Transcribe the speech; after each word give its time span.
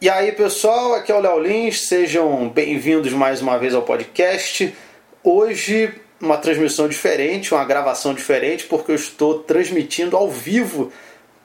E 0.00 0.08
aí, 0.08 0.30
pessoal, 0.30 0.94
aqui 0.94 1.10
é 1.10 1.14
o 1.16 1.18
Léo 1.18 1.40
Lins, 1.40 1.88
sejam 1.88 2.48
bem-vindos 2.48 3.12
mais 3.12 3.42
uma 3.42 3.58
vez 3.58 3.74
ao 3.74 3.82
podcast. 3.82 4.72
Hoje, 5.24 5.92
uma 6.20 6.36
transmissão 6.36 6.86
diferente, 6.86 7.52
uma 7.52 7.64
gravação 7.64 8.14
diferente, 8.14 8.64
porque 8.66 8.92
eu 8.92 8.94
estou 8.94 9.40
transmitindo 9.40 10.16
ao 10.16 10.30
vivo 10.30 10.92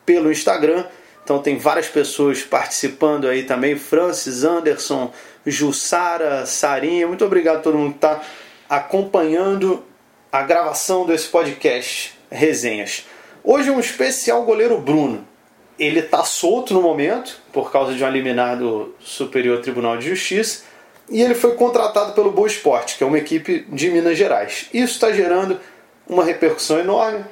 pelo 0.05 0.31
Instagram. 0.31 0.85
Então, 1.23 1.39
tem 1.39 1.57
várias 1.57 1.87
pessoas 1.87 2.43
participando 2.43 3.27
aí 3.27 3.41
também: 3.41 3.75
Francis, 3.75 4.43
Anderson, 4.43 5.11
Jussara, 5.43 6.45
Sarinha. 6.45 7.07
Muito 7.07 7.25
obrigado 7.25 7.55
a 7.55 7.61
todo 7.61 7.79
mundo 7.79 7.93
que 7.93 8.05
está 8.05 8.21
acompanhando 8.69 9.83
a 10.31 10.43
gravação 10.43 11.07
desse 11.07 11.27
podcast 11.27 12.13
Resenhas. 12.29 13.07
Hoje, 13.43 13.71
um 13.71 13.79
especial 13.79 14.43
goleiro 14.43 14.77
Bruno 14.79 15.32
ele 15.77 15.99
está 15.99 16.23
solto 16.23 16.73
no 16.73 16.81
momento, 16.81 17.41
por 17.51 17.71
causa 17.71 17.93
de 17.93 18.03
um 18.03 18.09
liminar 18.09 18.57
do 18.57 18.93
Superior 18.99 19.59
Tribunal 19.61 19.97
de 19.97 20.09
Justiça, 20.09 20.63
e 21.09 21.21
ele 21.21 21.35
foi 21.35 21.55
contratado 21.55 22.13
pelo 22.13 22.31
Boa 22.31 22.47
Esporte, 22.47 22.97
que 22.97 23.03
é 23.03 23.07
uma 23.07 23.17
equipe 23.17 23.65
de 23.69 23.89
Minas 23.89 24.17
Gerais. 24.17 24.69
Isso 24.73 24.93
está 24.93 25.11
gerando 25.11 25.59
uma 26.07 26.23
repercussão 26.23 26.79
enorme. 26.79 27.25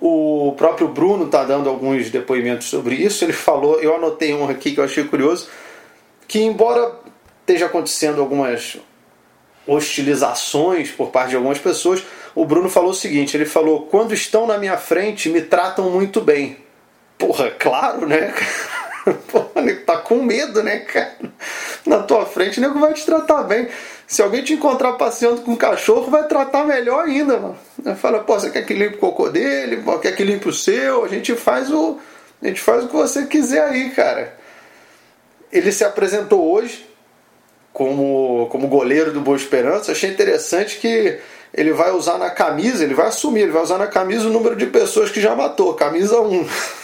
O 0.00 0.54
próprio 0.56 0.88
Bruno 0.88 1.26
está 1.26 1.44
dando 1.44 1.68
alguns 1.68 2.10
depoimentos 2.10 2.68
sobre 2.68 2.94
isso. 2.94 3.24
Ele 3.24 3.32
falou, 3.32 3.80
eu 3.80 3.94
anotei 3.94 4.34
um 4.34 4.48
aqui 4.48 4.72
que 4.72 4.80
eu 4.80 4.84
achei 4.84 5.04
curioso, 5.04 5.48
que 6.26 6.40
embora 6.40 6.98
esteja 7.40 7.66
acontecendo 7.66 8.20
algumas 8.20 8.78
hostilizações 9.66 10.90
por 10.90 11.10
parte 11.10 11.30
de 11.30 11.36
algumas 11.36 11.58
pessoas, 11.58 12.02
o 12.34 12.44
Bruno 12.44 12.68
falou 12.68 12.90
o 12.90 12.94
seguinte: 12.94 13.36
ele 13.36 13.44
falou, 13.44 13.86
quando 13.86 14.14
estão 14.14 14.46
na 14.46 14.58
minha 14.58 14.76
frente, 14.76 15.28
me 15.28 15.42
tratam 15.42 15.90
muito 15.90 16.20
bem 16.20 16.56
Porra, 17.20 17.50
claro, 17.50 18.06
né? 18.06 18.34
Porra, 19.30 19.60
nego 19.60 19.84
tá 19.84 19.98
com 19.98 20.22
medo, 20.22 20.62
né, 20.62 20.78
cara? 20.80 21.16
Na 21.84 22.02
tua 22.02 22.24
frente, 22.24 22.60
nego 22.60 22.80
vai 22.80 22.94
te 22.94 23.04
tratar 23.04 23.42
bem. 23.42 23.68
Se 24.06 24.22
alguém 24.22 24.42
te 24.42 24.54
encontrar 24.54 24.94
passeando 24.94 25.42
com 25.42 25.52
um 25.52 25.56
cachorro, 25.56 26.10
vai 26.10 26.26
tratar 26.26 26.64
melhor 26.64 27.04
ainda, 27.04 27.38
mano. 27.38 27.58
Fala, 27.96 28.20
pô, 28.20 28.40
você 28.40 28.50
quer 28.50 28.64
que 28.64 28.72
limpe 28.72 28.96
o 28.96 28.98
cocô 28.98 29.28
dele? 29.28 29.84
Quer 30.00 30.16
que 30.16 30.24
limpe 30.24 30.48
o 30.48 30.52
seu? 30.52 31.04
A 31.04 31.08
gente 31.08 31.34
faz 31.36 31.70
o. 31.70 31.98
A 32.42 32.46
gente 32.46 32.60
faz 32.60 32.84
o 32.84 32.88
que 32.88 32.96
você 32.96 33.26
quiser 33.26 33.62
aí, 33.62 33.90
cara. 33.90 34.34
Ele 35.52 35.70
se 35.70 35.84
apresentou 35.84 36.50
hoje 36.50 36.88
como, 37.72 38.48
como 38.50 38.66
goleiro 38.66 39.12
do 39.12 39.20
Boa 39.20 39.36
Esperança. 39.36 39.92
Achei 39.92 40.10
interessante 40.10 40.78
que 40.78 41.18
ele 41.52 41.72
vai 41.72 41.90
usar 41.90 42.16
na 42.16 42.30
camisa, 42.30 42.82
ele 42.82 42.94
vai 42.94 43.08
assumir, 43.08 43.42
ele 43.42 43.52
vai 43.52 43.62
usar 43.62 43.76
na 43.76 43.86
camisa 43.86 44.26
o 44.26 44.32
número 44.32 44.56
de 44.56 44.66
pessoas 44.66 45.10
que 45.10 45.20
já 45.20 45.36
matou, 45.36 45.74
camisa 45.74 46.18
1. 46.20 46.48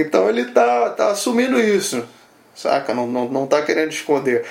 então 0.00 0.28
ele 0.28 0.46
tá, 0.46 0.90
tá 0.90 1.10
assumindo 1.10 1.60
isso, 1.60 2.06
saca? 2.54 2.94
Não, 2.94 3.06
não, 3.06 3.28
não 3.28 3.46
tá 3.46 3.62
querendo 3.62 3.90
esconder. 3.90 4.44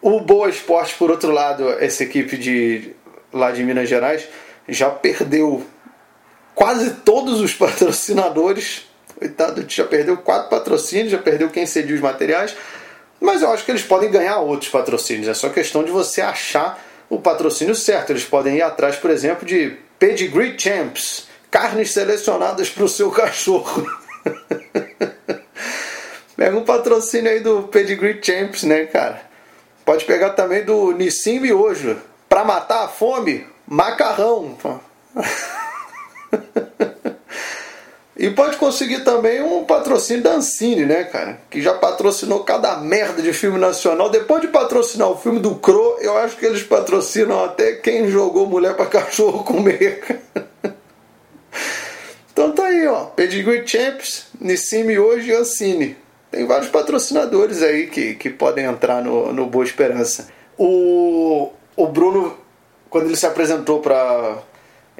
O 0.00 0.20
Boa 0.20 0.48
Esporte, 0.48 0.94
por 0.94 1.10
outro 1.10 1.32
lado, 1.32 1.68
essa 1.80 2.04
equipe 2.04 2.36
de 2.36 2.94
lá 3.32 3.50
de 3.50 3.62
Minas 3.62 3.88
Gerais 3.88 4.28
já 4.68 4.90
perdeu 4.90 5.64
quase 6.54 6.90
todos 7.04 7.40
os 7.40 7.52
patrocinadores. 7.54 8.86
Coitado, 9.18 9.64
já 9.68 9.84
perdeu 9.84 10.16
quatro 10.16 10.48
patrocínios, 10.48 11.10
já 11.10 11.18
perdeu 11.18 11.50
quem 11.50 11.66
cedia 11.66 11.94
os 11.94 12.00
materiais. 12.00 12.54
Mas 13.20 13.42
eu 13.42 13.50
acho 13.50 13.64
que 13.64 13.70
eles 13.72 13.82
podem 13.82 14.10
ganhar 14.10 14.38
outros 14.38 14.70
patrocínios. 14.70 15.26
É 15.26 15.34
só 15.34 15.48
questão 15.48 15.82
de 15.82 15.90
você 15.90 16.20
achar 16.20 16.80
o 17.10 17.18
patrocínio 17.18 17.74
certo. 17.74 18.10
Eles 18.10 18.24
podem 18.24 18.56
ir 18.56 18.62
atrás, 18.62 18.96
por 18.96 19.10
exemplo, 19.10 19.46
de 19.46 19.76
Pedigree 19.98 20.56
Champs, 20.56 21.26
carnes 21.50 21.90
selecionadas 21.92 22.70
para 22.70 22.84
o 22.84 22.88
seu 22.88 23.10
cachorro. 23.12 23.84
Pega 26.38 26.56
um 26.56 26.62
patrocínio 26.62 27.32
aí 27.32 27.40
do 27.40 27.64
Pedigree 27.64 28.20
Champs, 28.22 28.62
né, 28.62 28.86
cara? 28.86 29.20
Pode 29.84 30.04
pegar 30.04 30.30
também 30.30 30.64
do 30.64 30.92
Nissim 30.92 31.40
Miojo. 31.40 32.00
Para 32.28 32.44
matar 32.44 32.84
a 32.84 32.88
fome, 32.88 33.44
macarrão. 33.66 34.56
e 38.16 38.30
pode 38.30 38.56
conseguir 38.56 39.00
também 39.00 39.42
um 39.42 39.64
patrocínio 39.64 40.22
da 40.22 40.34
Ancine, 40.34 40.86
né, 40.86 41.02
cara? 41.02 41.40
Que 41.50 41.60
já 41.60 41.74
patrocinou 41.74 42.44
cada 42.44 42.76
merda 42.76 43.20
de 43.20 43.32
filme 43.32 43.58
nacional. 43.58 44.08
Depois 44.08 44.40
de 44.40 44.46
patrocinar 44.46 45.08
o 45.08 45.18
filme 45.18 45.40
do 45.40 45.56
Cro, 45.56 45.98
eu 46.00 46.16
acho 46.18 46.36
que 46.36 46.46
eles 46.46 46.62
patrocinam 46.62 47.44
até 47.44 47.72
quem 47.72 48.08
jogou 48.08 48.46
mulher 48.46 48.76
para 48.76 48.86
cachorro 48.86 49.42
comer, 49.42 50.02
cara. 50.02 50.22
Então 52.30 52.52
tá 52.52 52.66
aí, 52.66 52.86
ó. 52.86 53.06
Pedigree 53.06 53.66
Champs, 53.66 54.26
Nissime 54.40 54.96
hoje 54.96 55.30
e 55.30 55.34
Ancine. 55.34 55.96
Tem 56.38 56.46
vários 56.46 56.70
patrocinadores 56.70 57.64
aí 57.64 57.88
que, 57.88 58.14
que 58.14 58.30
podem 58.30 58.64
entrar 58.64 59.02
no, 59.02 59.32
no 59.32 59.46
Boa 59.46 59.64
Esperança. 59.64 60.28
O, 60.56 61.50
o 61.74 61.86
Bruno, 61.88 62.38
quando 62.88 63.06
ele 63.06 63.16
se 63.16 63.26
apresentou 63.26 63.80
para. 63.80 64.38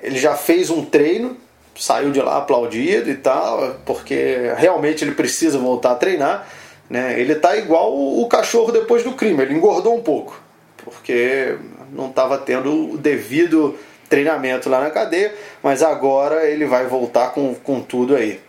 Ele 0.02 0.18
já 0.18 0.34
fez 0.34 0.68
um 0.68 0.84
treino, 0.84 1.36
saiu 1.76 2.10
de 2.10 2.20
lá 2.20 2.38
aplaudido 2.38 3.08
e 3.08 3.14
tal, 3.14 3.76
porque 3.86 4.52
realmente 4.56 5.04
ele 5.04 5.12
precisa 5.12 5.60
voltar 5.60 5.92
a 5.92 5.94
treinar. 5.94 6.48
Né? 6.90 7.20
Ele 7.20 7.36
tá 7.36 7.56
igual 7.56 7.94
o, 7.94 8.20
o 8.20 8.26
cachorro 8.26 8.72
depois 8.72 9.04
do 9.04 9.12
crime, 9.12 9.40
ele 9.40 9.54
engordou 9.54 9.96
um 9.96 10.02
pouco, 10.02 10.42
porque 10.84 11.56
não 11.92 12.08
estava 12.08 12.36
tendo 12.38 12.94
o 12.94 12.98
devido 12.98 13.78
treinamento 14.08 14.68
lá 14.68 14.80
na 14.80 14.90
cadeia, 14.90 15.32
mas 15.62 15.84
agora 15.84 16.50
ele 16.50 16.66
vai 16.66 16.86
voltar 16.86 17.28
com, 17.28 17.54
com 17.54 17.80
tudo 17.80 18.16
aí. 18.16 18.40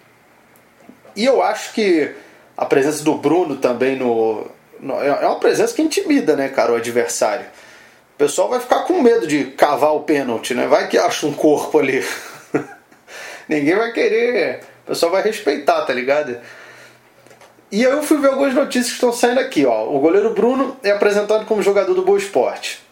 E 1.16 1.24
eu 1.24 1.44
acho 1.44 1.72
que 1.72 2.16
a 2.60 2.66
presença 2.66 3.06
do 3.06 3.16
Bruno 3.16 3.56
também 3.56 3.96
no, 3.96 4.46
no, 4.82 5.02
é 5.02 5.26
uma 5.26 5.40
presença 5.40 5.74
que 5.74 5.82
intimida, 5.82 6.36
né, 6.36 6.50
cara, 6.50 6.74
o 6.74 6.76
adversário. 6.76 7.46
O 8.16 8.18
pessoal 8.18 8.50
vai 8.50 8.60
ficar 8.60 8.80
com 8.80 9.02
medo 9.02 9.26
de 9.26 9.46
cavar 9.46 9.96
o 9.96 10.02
pênalti, 10.02 10.54
né? 10.54 10.68
Vai 10.68 10.90
que 10.90 10.98
acha 10.98 11.26
um 11.26 11.32
corpo 11.32 11.80
ali. 11.80 12.06
Ninguém 13.48 13.78
vai 13.78 13.94
querer. 13.94 14.60
O 14.84 14.88
pessoal 14.88 15.10
vai 15.10 15.24
respeitar, 15.24 15.86
tá 15.86 15.94
ligado? 15.94 16.38
E 17.72 17.82
eu 17.82 18.04
fui 18.04 18.18
ver 18.18 18.28
algumas 18.28 18.54
notícias 18.54 18.88
que 18.88 18.96
estão 18.96 19.14
saindo 19.14 19.40
aqui, 19.40 19.66
ó. 19.66 19.88
O 19.88 19.98
goleiro 20.02 20.34
Bruno 20.34 20.76
é 20.84 20.92
apresentado 20.92 21.46
como 21.46 21.64
jogador 21.64 21.94
do 21.94 22.02
Boa 22.02 22.18
Esporte. 22.18 22.84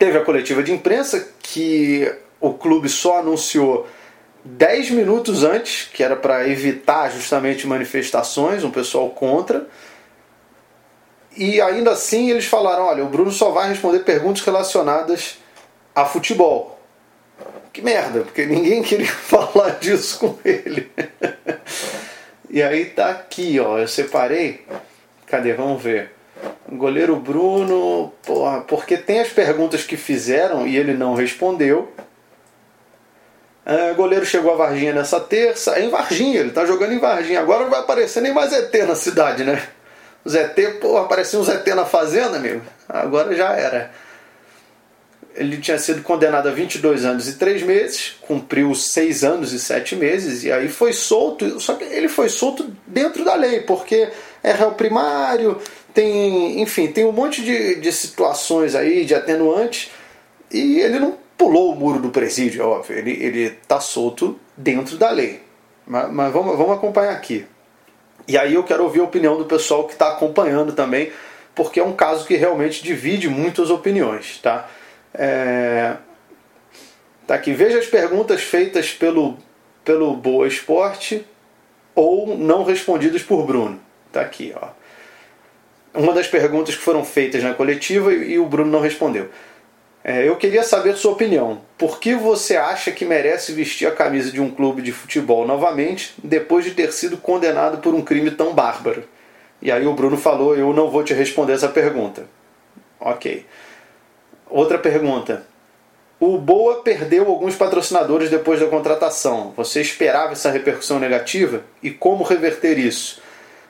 Teve 0.00 0.18
a 0.18 0.24
coletiva 0.24 0.64
de 0.64 0.72
imprensa 0.72 1.28
que 1.40 2.12
o 2.40 2.54
clube 2.54 2.88
só 2.88 3.20
anunciou 3.20 3.86
10 4.44 4.90
minutos 4.90 5.44
antes, 5.44 5.88
que 5.92 6.02
era 6.02 6.16
para 6.16 6.48
evitar 6.48 7.10
justamente 7.10 7.66
manifestações, 7.66 8.64
um 8.64 8.70
pessoal 8.70 9.10
contra. 9.10 9.66
E 11.36 11.60
ainda 11.60 11.92
assim 11.92 12.30
eles 12.30 12.46
falaram: 12.46 12.84
olha, 12.84 13.04
o 13.04 13.08
Bruno 13.08 13.30
só 13.30 13.50
vai 13.50 13.68
responder 13.68 14.00
perguntas 14.00 14.42
relacionadas 14.42 15.38
a 15.94 16.04
futebol. 16.04 16.80
Que 17.72 17.82
merda, 17.82 18.22
porque 18.22 18.46
ninguém 18.46 18.82
queria 18.82 19.06
falar 19.12 19.78
disso 19.78 20.18
com 20.18 20.38
ele. 20.44 20.90
e 22.48 22.62
aí 22.62 22.86
tá 22.86 23.10
aqui, 23.10 23.60
ó, 23.60 23.78
eu 23.78 23.88
separei. 23.88 24.66
Cadê? 25.26 25.52
Vamos 25.52 25.82
ver. 25.82 26.12
Goleiro 26.68 27.16
Bruno, 27.16 28.12
porra, 28.24 28.60
porque 28.62 28.96
tem 28.96 29.20
as 29.20 29.28
perguntas 29.28 29.84
que 29.84 29.96
fizeram 29.96 30.66
e 30.66 30.76
ele 30.76 30.94
não 30.94 31.14
respondeu. 31.14 31.92
É, 33.64 33.92
goleiro 33.92 34.24
chegou 34.24 34.52
a 34.52 34.56
Varginha 34.56 34.92
nessa 34.92 35.20
terça. 35.20 35.78
É 35.78 35.84
em 35.84 35.90
Varginha, 35.90 36.40
ele 36.40 36.50
tá 36.50 36.64
jogando 36.64 36.92
em 36.92 36.98
Varginha. 36.98 37.40
Agora 37.40 37.64
não 37.64 37.70
vai 37.70 37.80
aparecer 37.80 38.20
nem 38.20 38.32
mais 38.32 38.52
ET 38.52 38.72
na 38.86 38.94
cidade, 38.94 39.44
né? 39.44 39.62
Os 40.24 40.34
ET, 40.34 40.56
porra, 40.80 41.02
apareciam 41.02 41.42
uns 41.42 41.48
ET 41.48 41.66
na 41.68 41.84
fazenda, 41.84 42.36
amigo. 42.36 42.62
Agora 42.88 43.34
já 43.34 43.52
era. 43.52 43.90
Ele 45.34 45.58
tinha 45.58 45.78
sido 45.78 46.02
condenado 46.02 46.48
a 46.48 46.52
22 46.52 47.04
anos 47.04 47.28
e 47.28 47.34
3 47.34 47.62
meses, 47.62 48.16
cumpriu 48.22 48.74
6 48.74 49.24
anos 49.24 49.52
e 49.52 49.60
7 49.60 49.94
meses, 49.94 50.42
e 50.42 50.50
aí 50.50 50.68
foi 50.68 50.92
solto. 50.92 51.60
Só 51.60 51.74
que 51.74 51.84
ele 51.84 52.08
foi 52.08 52.28
solto 52.28 52.74
dentro 52.86 53.24
da 53.24 53.34
lei, 53.34 53.60
porque 53.60 54.10
é 54.42 54.52
réu 54.52 54.72
primário, 54.72 55.60
tem, 55.94 56.60
enfim, 56.60 56.88
tem 56.88 57.04
um 57.04 57.12
monte 57.12 57.42
de, 57.42 57.76
de 57.76 57.92
situações 57.92 58.74
aí, 58.74 59.04
de 59.04 59.14
atenuantes, 59.14 59.90
e 60.50 60.80
ele 60.80 60.98
não 60.98 61.16
pulou 61.40 61.72
o 61.72 61.74
muro 61.74 61.98
do 61.98 62.10
presídio, 62.10 62.60
é 62.60 62.64
óbvio, 62.66 62.98
ele, 62.98 63.12
ele 63.12 63.50
tá 63.66 63.80
solto 63.80 64.38
dentro 64.54 64.98
da 64.98 65.08
lei. 65.10 65.40
Mas, 65.86 66.12
mas 66.12 66.30
vamos, 66.30 66.54
vamos 66.54 66.76
acompanhar 66.76 67.12
aqui. 67.12 67.46
E 68.28 68.36
aí 68.36 68.52
eu 68.52 68.62
quero 68.62 68.84
ouvir 68.84 69.00
a 69.00 69.04
opinião 69.04 69.38
do 69.38 69.46
pessoal 69.46 69.86
que 69.86 69.94
está 69.94 70.10
acompanhando 70.10 70.74
também, 70.74 71.10
porque 71.54 71.80
é 71.80 71.82
um 71.82 71.94
caso 71.94 72.26
que 72.26 72.36
realmente 72.36 72.82
divide 72.82 73.26
muitas 73.26 73.70
opiniões, 73.70 74.38
tá? 74.42 74.68
É... 75.14 75.96
Tá 77.26 77.36
aqui, 77.36 77.54
veja 77.54 77.78
as 77.78 77.86
perguntas 77.86 78.42
feitas 78.42 78.92
pelo, 78.92 79.38
pelo 79.82 80.14
Boa 80.14 80.46
Esporte 80.46 81.24
ou 81.94 82.36
não 82.36 82.64
respondidas 82.64 83.22
por 83.22 83.46
Bruno. 83.46 83.80
Tá 84.12 84.20
aqui, 84.20 84.52
ó 84.54 84.68
uma 85.94 86.12
das 86.12 86.26
perguntas 86.26 86.76
que 86.76 86.82
foram 86.82 87.04
feitas 87.04 87.42
na 87.42 87.54
coletiva 87.54 88.12
e 88.12 88.38
o 88.38 88.46
Bruno 88.46 88.70
não 88.70 88.80
respondeu. 88.80 89.28
É, 90.02 90.26
eu 90.26 90.36
queria 90.36 90.62
saber 90.62 90.96
sua 90.96 91.12
opinião. 91.12 91.60
Por 91.76 92.00
que 92.00 92.14
você 92.14 92.56
acha 92.56 92.90
que 92.90 93.04
merece 93.04 93.52
vestir 93.52 93.86
a 93.86 93.94
camisa 93.94 94.32
de 94.32 94.40
um 94.40 94.50
clube 94.50 94.80
de 94.80 94.92
futebol 94.92 95.46
novamente 95.46 96.14
depois 96.24 96.64
de 96.64 96.70
ter 96.70 96.90
sido 96.92 97.18
condenado 97.18 97.78
por 97.78 97.94
um 97.94 98.02
crime 98.02 98.30
tão 98.30 98.54
bárbaro? 98.54 99.04
E 99.60 99.70
aí 99.70 99.86
o 99.86 99.92
Bruno 99.92 100.16
falou: 100.16 100.56
Eu 100.56 100.72
não 100.72 100.90
vou 100.90 101.04
te 101.04 101.12
responder 101.12 101.52
essa 101.52 101.68
pergunta. 101.68 102.26
Ok. 102.98 103.44
Outra 104.48 104.78
pergunta. 104.78 105.46
O 106.18 106.36
Boa 106.36 106.82
perdeu 106.82 107.26
alguns 107.26 107.56
patrocinadores 107.56 108.28
depois 108.28 108.60
da 108.60 108.66
contratação. 108.66 109.54
Você 109.56 109.80
esperava 109.80 110.32
essa 110.32 110.50
repercussão 110.50 110.98
negativa? 110.98 111.62
E 111.82 111.90
como 111.90 112.24
reverter 112.24 112.78
isso? 112.78 113.22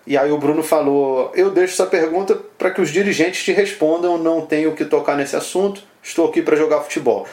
E 0.06 0.16
aí 0.16 0.30
o 0.30 0.38
Bruno 0.38 0.62
falou: 0.62 1.30
Eu 1.34 1.50
deixo 1.50 1.74
essa 1.74 1.86
pergunta 1.86 2.34
para 2.58 2.70
que 2.70 2.80
os 2.80 2.90
dirigentes 2.90 3.44
te 3.44 3.52
respondam, 3.52 4.18
não 4.18 4.44
tenho 4.46 4.74
que 4.74 4.84
tocar 4.84 5.16
nesse 5.16 5.36
assunto, 5.36 5.82
estou 6.02 6.28
aqui 6.28 6.42
para 6.42 6.56
jogar 6.56 6.80
futebol. 6.80 7.26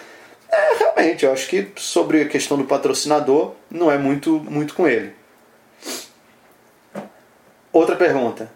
É, 0.52 0.76
realmente, 0.78 1.26
eu 1.26 1.34
acho 1.34 1.48
que 1.48 1.68
sobre 1.76 2.22
a 2.22 2.28
questão 2.28 2.58
do 2.58 2.64
patrocinador, 2.64 3.52
não 3.70 3.92
é 3.92 3.98
muito, 3.98 4.40
muito 4.50 4.74
com 4.74 4.88
ele. 4.88 5.14
Outra 7.72 7.96
pergunta. 7.96 8.50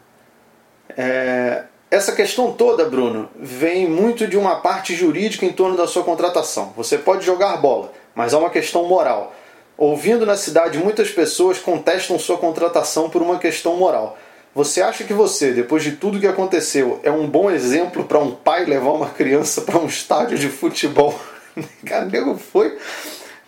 É, 0.98 1.64
essa 1.90 2.14
questão 2.14 2.54
toda, 2.54 2.86
Bruno, 2.86 3.30
vem 3.36 3.88
muito 3.88 4.26
de 4.26 4.38
uma 4.38 4.62
parte 4.62 4.96
jurídica 4.96 5.46
em 5.46 5.52
torno 5.52 5.76
da 5.76 5.86
sua 5.86 6.04
contratação. 6.04 6.74
Você 6.78 6.98
pode 6.98 7.26
jogar 7.26 7.58
bola, 7.58 7.92
mas 8.16 8.34
há 8.34 8.40
uma 8.40 8.50
questão 8.50 8.86
moral. 8.86 9.36
Ouvindo 9.82 10.28
na 10.28 10.38
cidade, 10.38 10.78
muitas 10.78 11.10
pessoas 11.10 11.58
contestam 11.58 12.20
sua 12.20 12.38
contratação 12.38 13.10
por 13.10 13.20
uma 13.20 13.40
questão 13.40 13.76
moral. 13.78 14.16
Você 14.54 14.80
acha 14.80 15.04
que 15.04 15.12
você, 15.12 15.54
depois 15.54 15.82
de 15.82 15.94
tudo 15.94 16.20
que 16.20 16.28
aconteceu, 16.28 17.00
é 17.02 17.10
um 17.10 17.28
bom 17.28 17.50
exemplo 17.50 18.04
para 18.06 18.20
um 18.20 18.30
pai 18.30 18.64
levar 18.64 18.92
uma 18.92 19.10
criança 19.10 19.62
para 19.62 19.80
um 19.80 19.88
estádio 19.88 20.38
de 20.38 20.50
futebol? 20.50 21.20
Cara, 21.84 22.06
nego 22.06 22.38
foi, 22.38 22.78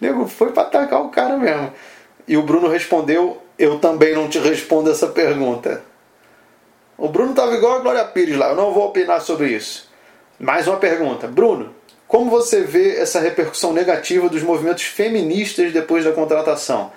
nego 0.02 0.28
foi 0.28 0.52
para 0.52 0.64
atacar 0.64 1.04
o 1.04 1.10
cara 1.10 1.38
mesmo. 1.38 1.72
E 2.28 2.36
o 2.36 2.42
Bruno 2.42 2.68
respondeu: 2.68 3.40
Eu 3.56 3.78
também 3.78 4.16
não 4.16 4.28
te 4.28 4.40
respondo 4.40 4.90
essa 4.90 5.06
pergunta. 5.06 5.84
O 6.98 7.10
Bruno 7.10 7.30
estava 7.30 7.54
igual 7.54 7.76
a 7.76 7.80
Glória 7.82 8.06
Pires 8.06 8.36
lá, 8.36 8.50
eu 8.50 8.56
não 8.56 8.74
vou 8.74 8.88
opinar 8.88 9.22
sobre 9.22 9.50
isso. 9.50 9.88
Mais 10.40 10.68
uma 10.68 10.78
pergunta. 10.78 11.28
Bruno, 11.28 11.76
como 12.14 12.30
você 12.30 12.62
vê 12.62 12.98
essa 12.98 13.20
repercussão 13.20 13.74
negativa 13.74 14.30
dos 14.30 14.44
movimentos 14.44 14.84
feministas 14.84 15.74
depois 15.74 16.06
da 16.06 16.12
contratação? 16.12 16.92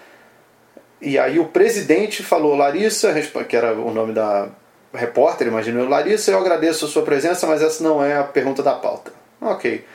E 1.01 1.19
aí 1.19 1.39
o 1.39 1.47
presidente 1.47 2.23
falou, 2.23 2.55
Larissa, 2.55 3.15
que 3.49 3.57
era 3.57 3.73
o 3.73 3.91
nome 3.91 4.13
da 4.13 4.51
repórter, 4.93 5.47
imagino 5.47 5.89
Larissa, 5.89 6.33
eu 6.33 6.39
agradeço 6.39 6.85
a 6.85 6.89
sua 6.89 7.01
presença, 7.01 7.47
mas 7.47 7.63
essa 7.63 7.83
não 7.83 8.05
é 8.05 8.19
a 8.19 8.25
pergunta 8.25 8.63
da 8.63 8.75
pauta. 8.75 9.11
Ok. 9.41 9.87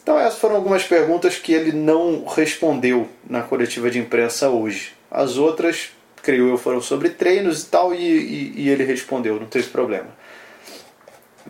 Então 0.00 0.16
essas 0.16 0.38
foram 0.38 0.54
algumas 0.54 0.84
perguntas 0.84 1.38
que 1.38 1.52
ele 1.52 1.72
não 1.72 2.24
respondeu 2.24 3.08
na 3.28 3.42
coletiva 3.42 3.90
de 3.90 3.98
imprensa 3.98 4.48
hoje. 4.48 4.92
As 5.10 5.38
outras 5.38 5.90
creio 6.22 6.50
eu, 6.50 6.56
foram 6.56 6.80
sobre 6.80 7.08
treinos 7.10 7.64
e 7.64 7.66
tal, 7.66 7.92
e, 7.92 7.98
e, 7.98 8.52
e 8.58 8.68
ele 8.68 8.84
respondeu, 8.84 9.40
não 9.40 9.46
teve 9.46 9.66
problema. 9.70 10.10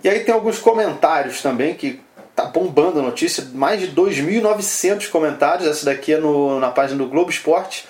E 0.03 0.09
aí 0.09 0.20
tem 0.20 0.35
alguns 0.35 0.59
comentários 0.59 1.43
também 1.43 1.75
que 1.75 2.00
tá 2.34 2.44
bombando 2.44 2.99
a 2.99 3.02
notícia, 3.02 3.44
mais 3.52 3.81
de 3.81 3.88
2.900 3.88 5.08
comentários, 5.11 5.69
essa 5.69 5.84
daqui 5.84 6.14
é 6.14 6.19
no, 6.19 6.58
na 6.58 6.70
página 6.70 6.99
do 6.99 7.08
Globo 7.08 7.31
Esporte. 7.31 7.87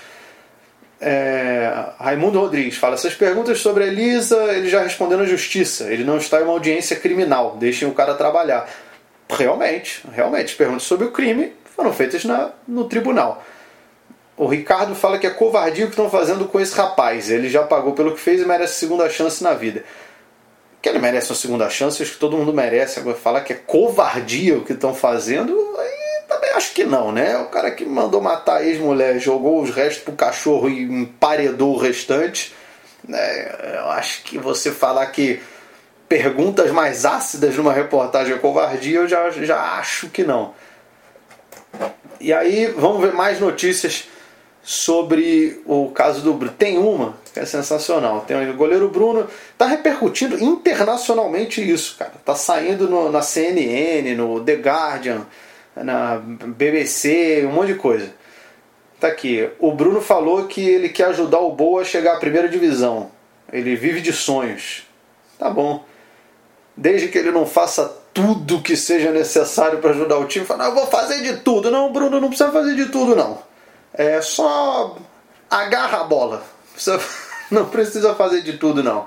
É, 1.01 1.73
Raimundo 1.99 2.39
Rodrigues 2.39 2.77
fala: 2.77 2.95
essas 2.95 3.15
perguntas 3.15 3.59
sobre 3.61 3.85
a 3.85 3.87
Elisa 3.87 4.37
ele 4.53 4.69
já 4.69 4.83
respondeu 4.83 5.19
na 5.19 5.25
justiça, 5.25 5.93
ele 5.93 6.05
não 6.05 6.17
está 6.17 6.41
em 6.41 6.45
uma 6.45 6.53
audiência 6.53 6.97
criminal, 6.97 7.57
deixem 7.59 7.89
o 7.89 7.93
cara 7.93 8.15
trabalhar. 8.15 8.69
Realmente, 9.29 10.03
realmente, 10.13 10.55
perguntas 10.55 10.85
sobre 10.85 11.07
o 11.07 11.11
crime 11.11 11.53
foram 11.75 11.93
feitas 11.93 12.25
na, 12.25 12.51
no 12.69 12.85
tribunal. 12.85 13.43
O 14.37 14.47
Ricardo 14.47 14.95
fala 14.95 15.19
que 15.19 15.27
é 15.27 15.31
covardia 15.31 15.85
o 15.85 15.89
que 15.89 15.93
estão 15.93 16.11
fazendo 16.11 16.47
com 16.47 16.61
esse 16.61 16.75
rapaz. 16.75 17.31
Ele 17.31 17.49
já 17.49 17.63
pagou 17.63 17.93
pelo 17.93 18.15
que 18.15 18.21
fez 18.21 18.41
e 18.41 18.45
merece 18.45 18.75
segunda 18.75 19.09
chance 19.09 19.43
na 19.43 19.55
vida. 19.55 19.85
Que 20.83 20.89
ele 20.89 20.99
merece 20.99 21.31
uma 21.31 21.37
segunda 21.37 21.71
chance, 21.71 22.03
acho 22.03 22.13
que 22.13 22.19
todo 22.19 22.37
mundo 22.37 22.53
merece. 22.53 22.99
Agora, 22.99 23.17
falar 23.17 23.43
que 23.43 23.53
é 23.53 23.57
covardia 23.57 24.59
o 24.59 24.65
que 24.65 24.73
estão 24.73 24.93
fazendo, 24.93 25.57
aí 25.79 26.25
também 26.29 26.51
acho 26.51 26.75
que 26.75 26.85
não, 26.85 27.13
né? 27.13 27.39
O 27.39 27.47
cara 27.47 27.71
que 27.71 27.85
mandou 27.85 28.21
matar 28.21 28.57
a 28.57 28.65
ex-mulher, 28.65 29.19
jogou 29.21 29.63
os 29.63 29.71
restos 29.71 30.03
pro 30.03 30.13
cachorro 30.15 30.69
e 30.69 30.83
emparedou 30.83 31.75
o 31.75 31.79
restante. 31.79 32.53
Né? 33.07 33.77
Eu 33.77 33.91
acho 33.91 34.25
que 34.25 34.39
você 34.39 34.73
falar 34.73 35.07
que 35.07 35.41
perguntas 36.09 36.71
mais 36.71 37.05
ácidas 37.05 37.57
numa 37.57 37.73
reportagem 37.73 38.35
é 38.35 38.39
covardia, 38.39 38.99
eu 38.99 39.09
já, 39.09 39.31
já 39.31 39.79
acho 39.79 40.09
que 40.09 40.25
não. 40.25 40.53
E 42.21 42.33
aí, 42.33 42.67
vamos 42.77 43.01
ver 43.01 43.13
mais 43.13 43.41
notícias 43.41 44.09
sobre 44.63 45.61
o 45.67 45.91
caso 45.91 46.21
do 46.21 46.33
Bruno. 46.35 46.55
Tem 46.57 46.79
uma 46.79 47.17
que 47.33 47.41
é 47.41 47.45
sensacional. 47.45 48.21
Tem 48.21 48.51
o 48.51 48.55
goleiro 48.55 48.89
Bruno. 48.89 49.27
Tá 49.59 49.67
repercutindo 49.67 50.43
internacionalmente 50.43 51.61
isso, 51.61 51.97
cara. 51.99 52.13
Tá 52.25 52.35
saindo 52.35 52.89
no, 52.89 53.11
na 53.11 53.23
CNN, 53.23 54.15
no 54.15 54.41
The 54.41 54.55
Guardian, 54.55 55.27
na 55.75 56.19
BBC, 56.19 57.45
um 57.47 57.53
monte 57.53 57.69
de 57.69 57.75
coisa. 57.75 58.13
Tá 59.01 59.09
aqui. 59.09 59.49
O 59.59 59.73
Bruno 59.73 60.01
falou 60.01 60.47
que 60.47 60.61
ele 60.61 60.89
quer 60.89 61.07
ajudar 61.07 61.41
o 61.41 61.53
Boa 61.53 61.83
a 61.83 61.85
chegar 61.85 62.15
à 62.15 62.21
primeira 62.21 62.49
divisão. 62.49 63.11
Ele 63.53 63.75
vive 63.75 64.01
de 64.01 64.13
sonhos. 64.13 64.87
Tá 65.39 65.51
bom. 65.51 65.85
Desde 66.77 67.09
que 67.09 67.19
ele 67.19 67.33
não 67.33 67.45
faça 67.45 68.01
tudo 68.15 68.63
que 68.63 68.77
seja 68.77 69.11
necessário 69.11 69.79
para 69.79 69.91
ajudar 69.91 70.19
o 70.19 70.27
time, 70.27 70.45
fala, 70.45 70.67
eu 70.67 70.75
vou 70.75 70.87
fazer 70.87 71.21
de 71.23 71.39
tudo. 71.39 71.71
Não, 71.71 71.93
Bruno, 71.93 72.21
não 72.21 72.29
precisa 72.29 72.53
fazer 72.53 72.77
de 72.77 72.87
tudo, 72.87 73.17
não. 73.17 73.52
É 73.95 74.21
só 74.23 74.97
agarra 75.51 76.01
a 76.01 76.05
bola. 76.05 76.43
Não 77.51 77.67
precisa 77.67 78.15
fazer 78.15 78.41
de 78.41 78.55
tudo 78.55 78.83
não. 78.83 79.05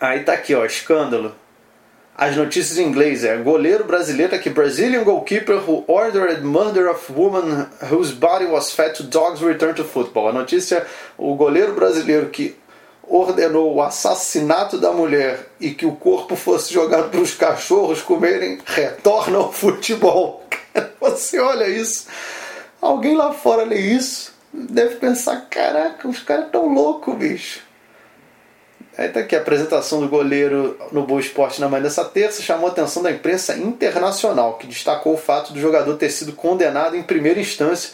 Aí 0.00 0.24
tá 0.24 0.32
aqui, 0.32 0.54
ó, 0.56 0.64
escândalo. 0.64 1.32
As 2.16 2.36
notícias 2.36 2.78
em 2.78 2.82
inglês 2.82 3.22
é 3.22 3.36
goleiro 3.36 3.84
brasileiro 3.84 4.34
aqui, 4.34 4.50
Brazilian 4.50 5.04
goalkeeper 5.04 5.58
who 5.58 5.84
ordered 5.86 6.42
murder 6.42 6.90
of 6.90 7.12
woman 7.12 7.68
whose 7.88 8.12
body 8.12 8.46
was 8.46 8.72
fed 8.72 8.96
to 8.96 9.04
dogs 9.04 9.40
return 9.40 9.72
to 9.74 9.84
football. 9.84 10.28
A 10.28 10.32
notícia, 10.32 10.84
o 11.16 11.36
goleiro 11.36 11.74
brasileiro 11.74 12.28
que 12.28 12.56
ordenou 13.04 13.72
o 13.72 13.80
assassinato 13.80 14.78
da 14.78 14.90
mulher 14.90 15.46
e 15.60 15.70
que 15.70 15.86
o 15.86 15.92
corpo 15.92 16.34
fosse 16.34 16.74
jogado 16.74 17.08
para 17.10 17.20
os 17.20 17.34
cachorros 17.34 18.02
comerem, 18.02 18.58
retorna 18.66 19.38
ao 19.38 19.52
futebol. 19.52 20.44
Você 21.00 21.38
olha 21.38 21.68
isso 21.68 22.08
Alguém 22.80 23.16
lá 23.16 23.32
fora 23.32 23.64
lê 23.64 23.78
isso, 23.78 24.32
deve 24.52 24.96
pensar: 24.96 25.46
caraca, 25.50 26.08
os 26.08 26.20
caras 26.20 26.50
tão 26.50 26.72
loucos, 26.72 27.14
bicho. 27.16 27.68
Aí 28.96 29.08
tá 29.08 29.20
aqui 29.20 29.36
a 29.36 29.38
apresentação 29.38 30.00
do 30.00 30.08
goleiro 30.08 30.76
no 30.90 31.06
Boa 31.06 31.20
Esporte 31.20 31.60
na 31.60 31.68
manhã 31.68 31.84
dessa 31.84 32.04
terça 32.04 32.42
chamou 32.42 32.68
a 32.68 32.72
atenção 32.72 33.00
da 33.00 33.12
imprensa 33.12 33.56
internacional, 33.56 34.58
que 34.58 34.66
destacou 34.66 35.14
o 35.14 35.16
fato 35.16 35.52
do 35.52 35.60
jogador 35.60 35.94
ter 35.94 36.10
sido 36.10 36.32
condenado 36.32 36.96
em 36.96 37.02
primeira 37.04 37.38
instância 37.38 37.92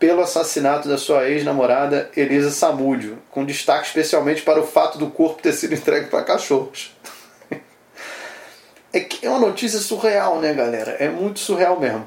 pelo 0.00 0.20
assassinato 0.20 0.88
da 0.88 0.98
sua 0.98 1.28
ex-namorada 1.28 2.10
Elisa 2.16 2.50
Samúdio, 2.50 3.22
com 3.30 3.44
destaque 3.44 3.86
especialmente 3.86 4.42
para 4.42 4.60
o 4.60 4.66
fato 4.66 4.98
do 4.98 5.08
corpo 5.08 5.40
ter 5.40 5.52
sido 5.52 5.74
entregue 5.74 6.08
para 6.08 6.24
cachorros. 6.24 6.96
É 8.94 9.00
que 9.00 9.24
é 9.24 9.30
uma 9.30 9.38
notícia 9.38 9.78
surreal, 9.78 10.38
né, 10.38 10.52
galera? 10.52 10.90
É 10.98 11.08
muito 11.08 11.40
surreal 11.40 11.80
mesmo. 11.80 12.06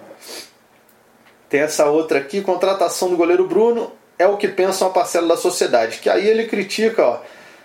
Tem 1.56 1.62
essa 1.62 1.86
outra 1.86 2.20
aqui, 2.20 2.42
contratação 2.42 3.10
do 3.10 3.16
goleiro 3.16 3.48
Bruno 3.48 3.90
é 4.20 4.28
o 4.28 4.36
que 4.36 4.46
pensa 4.46 4.84
uma 4.84 4.92
parcela 4.92 5.26
da 5.26 5.38
sociedade. 5.38 6.00
Que 6.00 6.10
aí 6.10 6.28
ele 6.28 6.48
critica, 6.48 7.02
ó, 7.02 7.20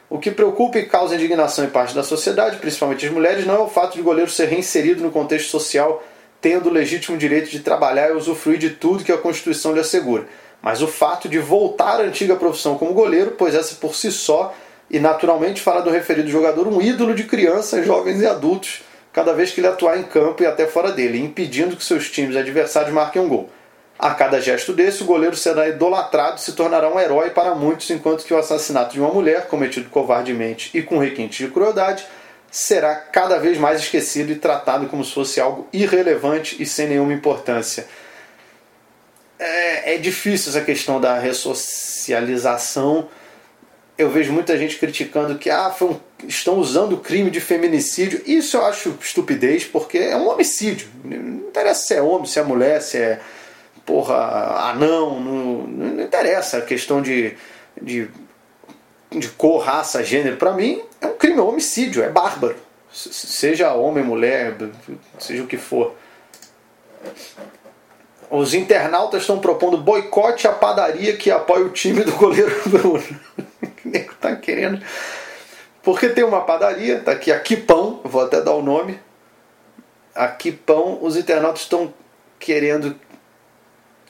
o 0.09 0.16
que 0.16 0.30
preocupa 0.30 0.78
e 0.78 0.87
causa 0.87 1.16
indignação 1.16 1.64
em 1.64 1.70
parte 1.70 1.92
da 1.92 2.04
sociedade, 2.04 2.59
principalmente 2.59 3.04
as 3.04 3.11
mulheres, 3.11 3.44
não 3.44 3.56
é 3.56 3.59
o 3.59 3.66
fato 3.66 3.94
de 3.94 4.00
o 4.00 4.04
goleiro 4.04 4.30
ser 4.30 4.44
reinserido 4.44 5.02
no 5.02 5.11
contexto 5.11 5.50
social, 5.50 6.04
tendo 6.40 6.68
o 6.68 6.73
legítimo 6.73 7.18
direito 7.18 7.50
de 7.50 7.59
trabalhar 7.59 8.11
e 8.11 8.12
usufruir 8.12 8.61
de 8.61 8.70
tudo 8.70 9.02
que 9.02 9.11
a 9.11 9.18
Constituição 9.18 9.75
lhe 9.75 9.80
assegura, 9.80 10.25
mas 10.62 10.80
o 10.82 10.87
fato 10.87 11.28
de 11.28 11.40
voltar 11.40 11.99
à 11.99 12.04
antiga 12.04 12.37
profissão 12.37 12.78
como 12.78 12.94
goleiro, 12.94 13.32
pois 13.37 13.56
essa 13.56 13.75
por 13.75 13.97
si 13.97 14.12
só, 14.12 14.54
e 14.88 15.00
naturalmente 15.00 15.61
fala 15.61 15.80
do 15.80 15.90
referido 15.90 16.30
jogador 16.30 16.68
um 16.68 16.80
ídolo 16.80 17.12
de 17.12 17.25
crianças, 17.25 17.85
jovens 17.85 18.20
e 18.20 18.26
adultos, 18.28 18.82
cada 19.12 19.32
vez 19.32 19.50
que 19.50 19.59
ele 19.59 19.66
atuar 19.66 19.99
em 19.99 20.04
campo 20.04 20.44
e 20.44 20.47
até 20.47 20.68
fora 20.68 20.92
dele, 20.92 21.20
impedindo 21.20 21.75
que 21.75 21.82
seus 21.82 22.09
times 22.09 22.37
adversários 22.37 22.94
marquem 22.94 23.20
um 23.20 23.28
gol. 23.28 23.50
A 24.02 24.14
cada 24.14 24.40
gesto 24.40 24.73
desse, 24.73 25.02
o 25.02 25.04
goleiro 25.04 25.37
será 25.37 25.69
idolatrado 25.69 26.38
e 26.38 26.40
se 26.40 26.54
tornará 26.54 26.88
um 26.88 26.99
herói 26.99 27.28
para 27.28 27.54
muitos, 27.54 27.90
enquanto 27.90 28.25
que 28.25 28.33
o 28.33 28.38
assassinato 28.38 28.95
de 28.95 29.00
uma 29.00 29.12
mulher, 29.12 29.47
cometido 29.47 29.90
covardemente 29.90 30.71
e 30.73 30.80
com 30.83 30.97
requintes 30.97 31.47
de 31.47 31.52
crueldade, 31.52 32.07
será 32.50 32.95
cada 32.95 33.38
vez 33.38 33.59
mais 33.59 33.83
esquecido 33.83 34.33
e 34.33 34.37
tratado 34.37 34.87
como 34.87 35.04
se 35.04 35.12
fosse 35.12 35.38
algo 35.38 35.69
irrelevante 35.71 36.57
e 36.62 36.64
sem 36.64 36.88
nenhuma 36.88 37.12
importância. 37.12 37.87
É, 39.38 39.97
é 39.97 39.99
difícil 39.99 40.49
essa 40.49 40.62
questão 40.62 40.99
da 40.99 41.19
ressocialização. 41.19 43.07
eu 43.99 44.09
vejo 44.09 44.33
muita 44.33 44.57
gente 44.57 44.78
criticando 44.78 45.37
que 45.37 45.50
ah, 45.50 45.75
um, 45.83 46.00
estão 46.26 46.54
usando 46.54 46.95
o 46.95 47.00
crime 47.00 47.30
de 47.30 47.38
feminicídio. 47.38 48.23
Isso 48.25 48.57
eu 48.57 48.64
acho 48.64 48.97
estupidez, 48.99 49.64
porque 49.64 49.99
é 49.99 50.16
um 50.16 50.26
homicídio. 50.30 50.88
Não 51.04 51.49
interessa 51.49 51.87
se 51.87 51.92
é 51.92 52.00
homem, 52.00 52.25
se 52.25 52.38
é 52.38 52.42
mulher, 52.42 52.80
se 52.80 52.97
é 52.97 53.21
porra, 53.90 54.70
anão, 54.70 55.18
não, 55.18 55.66
não 55.66 56.00
interessa 56.04 56.59
a 56.59 56.62
questão 56.62 57.02
de, 57.02 57.37
de, 57.82 58.09
de 59.11 59.28
cor, 59.30 59.61
raça, 59.61 60.04
gênero. 60.04 60.37
Para 60.37 60.52
mim 60.52 60.80
é 61.00 61.09
um 61.09 61.14
crime, 61.16 61.40
é 61.40 61.42
um 61.42 61.49
homicídio, 61.49 62.00
é 62.00 62.09
bárbaro. 62.09 62.54
Seja 62.92 63.75
homem, 63.75 64.04
mulher, 64.04 64.56
seja 65.18 65.42
o 65.42 65.47
que 65.49 65.56
for. 65.56 65.97
Os 68.30 68.54
internautas 68.54 69.23
estão 69.23 69.40
propondo 69.40 69.76
boicote 69.76 70.47
à 70.47 70.52
padaria 70.52 71.16
que 71.16 71.28
apoia 71.28 71.64
o 71.64 71.70
time 71.70 72.04
do 72.04 72.12
goleiro 72.12 72.62
Bruno. 72.70 73.02
nego 73.85 74.14
tá 74.20 74.37
querendo. 74.37 74.80
Porque 75.82 76.11
tem 76.11 76.23
uma 76.23 76.42
padaria, 76.42 77.00
tá 77.00 77.11
aqui, 77.11 77.32
aqui 77.32 77.56
Pão, 77.56 78.00
vou 78.04 78.23
até 78.23 78.40
dar 78.40 78.52
o 78.52 78.62
nome. 78.62 79.00
Aqui 80.14 80.52
Pão, 80.52 81.00
os 81.02 81.16
internautas 81.16 81.62
estão 81.62 81.92
querendo 82.38 82.94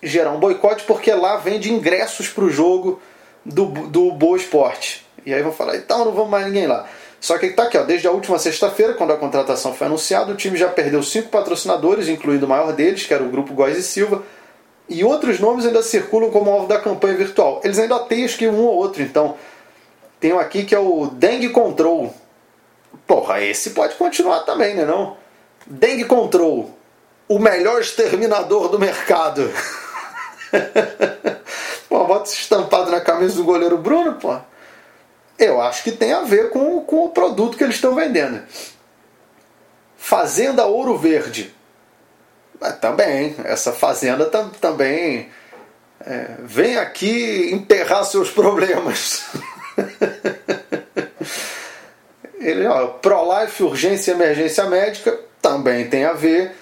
gerar 0.02 0.32
um 0.32 0.40
boicote 0.40 0.84
porque 0.84 1.12
lá 1.12 1.36
vende 1.36 1.72
ingressos 1.72 2.28
para 2.28 2.44
o 2.44 2.50
jogo 2.50 3.00
do, 3.44 3.66
do 3.66 4.12
Boa 4.12 4.36
Esporte. 4.36 5.06
E 5.24 5.34
aí 5.34 5.42
vão 5.42 5.52
falar, 5.52 5.76
então 5.76 6.04
não 6.04 6.12
vamos 6.12 6.30
mais 6.30 6.46
ninguém 6.46 6.66
lá. 6.66 6.88
Só 7.20 7.36
que 7.36 7.50
tá 7.50 7.64
aqui, 7.64 7.76
ó, 7.76 7.82
desde 7.82 8.08
a 8.08 8.10
última 8.10 8.38
sexta-feira, 8.38 8.94
quando 8.94 9.12
a 9.12 9.16
contratação 9.16 9.74
foi 9.74 9.86
anunciada, 9.86 10.32
o 10.32 10.36
time 10.36 10.56
já 10.56 10.68
perdeu 10.68 11.02
cinco 11.02 11.28
patrocinadores, 11.28 12.08
incluindo 12.08 12.46
o 12.46 12.48
maior 12.48 12.72
deles, 12.72 13.04
que 13.04 13.12
era 13.12 13.22
o 13.22 13.28
grupo 13.28 13.52
Góes 13.52 13.76
e 13.76 13.82
Silva, 13.82 14.22
e 14.88 15.04
outros 15.04 15.38
nomes 15.38 15.66
ainda 15.66 15.82
circulam 15.82 16.30
como 16.30 16.50
alvo 16.50 16.66
da 16.66 16.80
campanha 16.80 17.16
virtual. 17.16 17.60
Eles 17.62 17.78
ainda 17.78 17.98
têm 18.00 18.24
acho 18.24 18.38
que 18.38 18.48
um 18.48 18.60
ou 18.64 18.74
outro, 18.74 19.02
então 19.02 19.36
tem 20.18 20.32
um 20.32 20.38
aqui 20.38 20.64
que 20.64 20.74
é 20.74 20.78
o 20.78 21.08
Dengue 21.08 21.50
Control. 21.50 22.12
Porra, 23.06 23.42
esse 23.42 23.70
pode 23.70 23.94
continuar 23.96 24.40
também, 24.40 24.74
né 24.74 24.84
não? 24.84 25.16
Dengue 25.66 26.04
Control. 26.04 26.70
O 27.28 27.38
melhor 27.38 27.80
exterminador 27.80 28.68
do 28.68 28.78
mercado. 28.78 29.50
pô, 31.88 32.04
bota 32.04 32.28
esse 32.28 32.40
estampado 32.40 32.90
na 32.90 33.00
camisa 33.00 33.36
do 33.36 33.44
goleiro 33.44 33.78
Bruno, 33.78 34.14
pô. 34.14 34.38
Eu 35.38 35.60
acho 35.60 35.82
que 35.82 35.92
tem 35.92 36.12
a 36.12 36.20
ver 36.20 36.50
com, 36.50 36.80
com 36.82 37.04
o 37.04 37.10
produto 37.10 37.56
que 37.56 37.64
eles 37.64 37.76
estão 37.76 37.94
vendendo. 37.94 38.42
Fazenda 39.96 40.66
Ouro 40.66 40.98
Verde. 40.98 41.54
Mas 42.60 42.78
também, 42.78 43.34
essa 43.44 43.72
fazenda 43.72 44.26
tam, 44.26 44.50
também 44.50 45.30
é, 46.04 46.36
vem 46.40 46.76
aqui 46.76 47.50
enterrar 47.52 48.04
seus 48.04 48.30
problemas. 48.30 49.24
Ele, 52.38 52.66
ó, 52.66 52.86
Pro-Life, 52.86 53.62
urgência 53.62 54.12
e 54.12 54.14
emergência 54.14 54.64
médica, 54.64 55.18
também 55.40 55.88
tem 55.88 56.04
a 56.04 56.12
ver. 56.12 56.52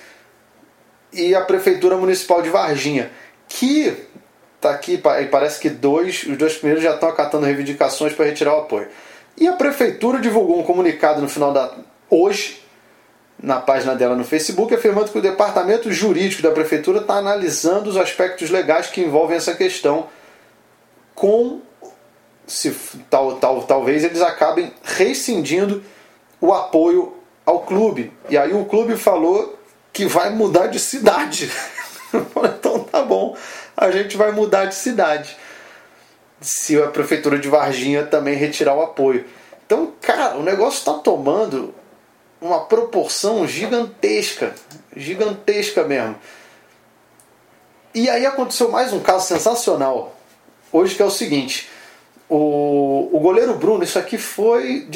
E 1.12 1.34
a 1.34 1.40
Prefeitura 1.40 1.96
Municipal 1.96 2.42
de 2.42 2.50
Varginha, 2.50 3.10
que 3.48 3.96
tá 4.60 4.70
aqui, 4.70 4.98
parece 4.98 5.60
que 5.60 5.70
dois, 5.70 6.24
os 6.24 6.36
dois 6.36 6.54
primeiros 6.54 6.82
já 6.82 6.94
estão 6.94 7.08
acatando 7.08 7.46
reivindicações 7.46 8.12
para 8.12 8.26
retirar 8.26 8.54
o 8.54 8.60
apoio. 8.60 8.88
E 9.36 9.46
a 9.46 9.52
Prefeitura 9.52 10.18
divulgou 10.18 10.58
um 10.58 10.64
comunicado 10.64 11.20
no 11.20 11.28
final 11.28 11.52
da. 11.52 11.72
hoje, 12.10 12.62
na 13.40 13.60
página 13.60 13.94
dela 13.94 14.16
no 14.16 14.24
Facebook, 14.24 14.74
afirmando 14.74 15.10
que 15.10 15.18
o 15.18 15.22
Departamento 15.22 15.92
Jurídico 15.92 16.42
da 16.42 16.50
Prefeitura 16.50 17.00
está 17.00 17.14
analisando 17.14 17.88
os 17.88 17.96
aspectos 17.96 18.50
legais 18.50 18.88
que 18.88 19.00
envolvem 19.00 19.36
essa 19.36 19.54
questão 19.54 20.08
com 21.14 21.60
se 22.46 22.74
tal, 23.10 23.36
tal, 23.36 23.62
talvez 23.62 24.02
eles 24.02 24.22
acabem 24.22 24.72
rescindindo 24.82 25.84
o 26.40 26.52
apoio 26.52 27.14
ao 27.44 27.60
clube. 27.60 28.12
E 28.28 28.36
aí 28.36 28.52
o 28.52 28.64
clube 28.64 28.96
falou 28.96 29.58
que 29.92 30.06
vai 30.06 30.30
mudar 30.30 30.66
de 30.66 30.80
cidade. 30.80 31.50
então 32.58 32.80
tá 32.84 33.02
bom, 33.02 33.36
a 33.76 33.90
gente 33.90 34.16
vai 34.16 34.32
mudar 34.32 34.66
de 34.66 34.74
cidade. 34.74 35.36
Se 36.40 36.80
a 36.80 36.88
prefeitura 36.88 37.38
de 37.38 37.48
Varginha 37.48 38.06
também 38.06 38.36
retirar 38.36 38.74
o 38.74 38.82
apoio. 38.82 39.24
Então, 39.66 39.92
cara, 40.00 40.36
o 40.36 40.42
negócio 40.42 40.78
está 40.78 40.94
tomando 40.94 41.74
uma 42.40 42.60
proporção 42.60 43.46
gigantesca, 43.46 44.54
gigantesca 44.96 45.84
mesmo. 45.84 46.16
E 47.92 48.08
aí 48.08 48.24
aconteceu 48.24 48.70
mais 48.70 48.92
um 48.92 49.00
caso 49.00 49.26
sensacional 49.26 50.18
hoje 50.72 50.94
que 50.94 51.02
é 51.02 51.04
o 51.04 51.10
seguinte: 51.10 51.68
o, 52.28 53.08
o 53.12 53.20
goleiro 53.20 53.54
Bruno, 53.54 53.84
isso 53.84 53.98
aqui 53.98 54.18
foi, 54.18 54.88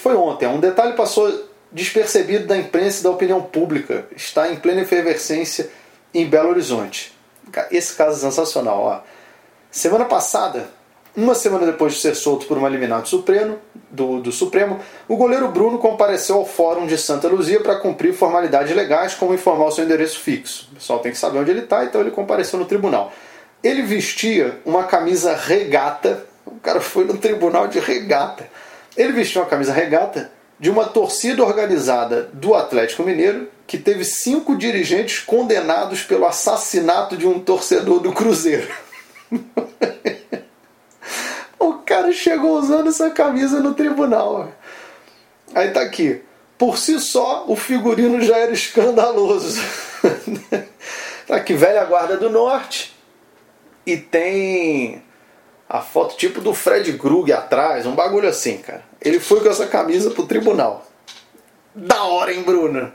foi 0.00 0.14
ontem, 0.14 0.46
um 0.48 0.60
detalhe 0.60 0.94
passou 0.94 1.48
despercebido 1.72 2.46
da 2.46 2.56
imprensa 2.56 3.00
e 3.00 3.04
da 3.04 3.10
opinião 3.10 3.42
pública. 3.42 4.06
Está 4.16 4.50
em 4.50 4.56
plena 4.56 4.80
efervescência 4.80 5.70
em 6.12 6.26
Belo 6.26 6.50
Horizonte. 6.50 7.12
Esse 7.70 7.94
caso 7.94 8.16
é 8.16 8.20
sensacional. 8.20 8.82
Ó. 8.82 9.00
Semana 9.70 10.04
passada, 10.04 10.68
uma 11.16 11.34
semana 11.34 11.66
depois 11.66 11.94
de 11.94 12.00
ser 12.00 12.14
solto 12.14 12.46
por 12.46 12.58
um 12.58 12.66
eliminado 12.66 13.06
supremo, 13.06 13.58
do, 13.90 14.20
do 14.20 14.30
Supremo, 14.30 14.78
o 15.08 15.16
goleiro 15.16 15.48
Bruno 15.48 15.78
compareceu 15.78 16.36
ao 16.36 16.46
Fórum 16.46 16.86
de 16.86 16.96
Santa 16.96 17.26
Luzia 17.26 17.60
para 17.60 17.76
cumprir 17.80 18.14
formalidades 18.14 18.74
legais, 18.74 19.14
como 19.14 19.34
informar 19.34 19.66
o 19.66 19.70
seu 19.72 19.84
endereço 19.84 20.20
fixo. 20.20 20.68
O 20.70 20.74
pessoal 20.76 21.00
tem 21.00 21.10
que 21.10 21.18
saber 21.18 21.38
onde 21.40 21.50
ele 21.50 21.60
está, 21.60 21.84
então 21.84 22.00
ele 22.00 22.12
compareceu 22.12 22.58
no 22.58 22.64
tribunal. 22.64 23.12
Ele 23.62 23.82
vestia 23.82 24.60
uma 24.64 24.84
camisa 24.84 25.34
regata 25.34 26.24
o 26.50 26.58
cara 26.60 26.80
foi 26.80 27.04
no 27.04 27.16
tribunal 27.16 27.68
de 27.68 27.78
regata. 27.78 28.48
Ele 28.96 29.12
vestiu 29.12 29.40
uma 29.40 29.48
camisa 29.48 29.72
regata 29.72 30.30
de 30.60 30.70
uma 30.70 30.84
torcida 30.84 31.42
organizada 31.42 32.28
do 32.34 32.54
Atlético 32.54 33.02
Mineiro 33.02 33.48
que 33.66 33.78
teve 33.78 34.04
cinco 34.04 34.54
dirigentes 34.54 35.20
condenados 35.20 36.02
pelo 36.02 36.26
assassinato 36.26 37.16
de 37.16 37.26
um 37.26 37.40
torcedor 37.40 38.00
do 38.00 38.12
Cruzeiro. 38.12 38.68
o 41.58 41.74
cara 41.74 42.12
chegou 42.12 42.58
usando 42.58 42.88
essa 42.88 43.08
camisa 43.08 43.60
no 43.60 43.72
tribunal. 43.72 44.52
Aí 45.54 45.70
tá 45.70 45.80
aqui. 45.80 46.20
Por 46.58 46.76
si 46.76 47.00
só, 47.00 47.46
o 47.48 47.56
figurino 47.56 48.20
já 48.20 48.36
era 48.36 48.52
escandaloso. 48.52 49.62
tá 51.26 51.36
aqui, 51.36 51.54
velha 51.54 51.86
guarda 51.86 52.18
do 52.18 52.28
norte. 52.28 52.94
E 53.86 53.96
tem 53.96 55.02
a 55.66 55.80
foto 55.80 56.18
tipo 56.18 56.42
do 56.42 56.52
Fred 56.52 56.92
Krug 56.98 57.32
atrás, 57.32 57.86
um 57.86 57.94
bagulho 57.94 58.28
assim, 58.28 58.58
cara. 58.58 58.89
Ele 59.00 59.18
foi 59.18 59.40
com 59.40 59.48
essa 59.48 59.66
camisa 59.66 60.10
pro 60.10 60.26
tribunal. 60.26 60.86
Da 61.74 62.02
hora, 62.04 62.32
hein, 62.32 62.42
Bruno? 62.42 62.92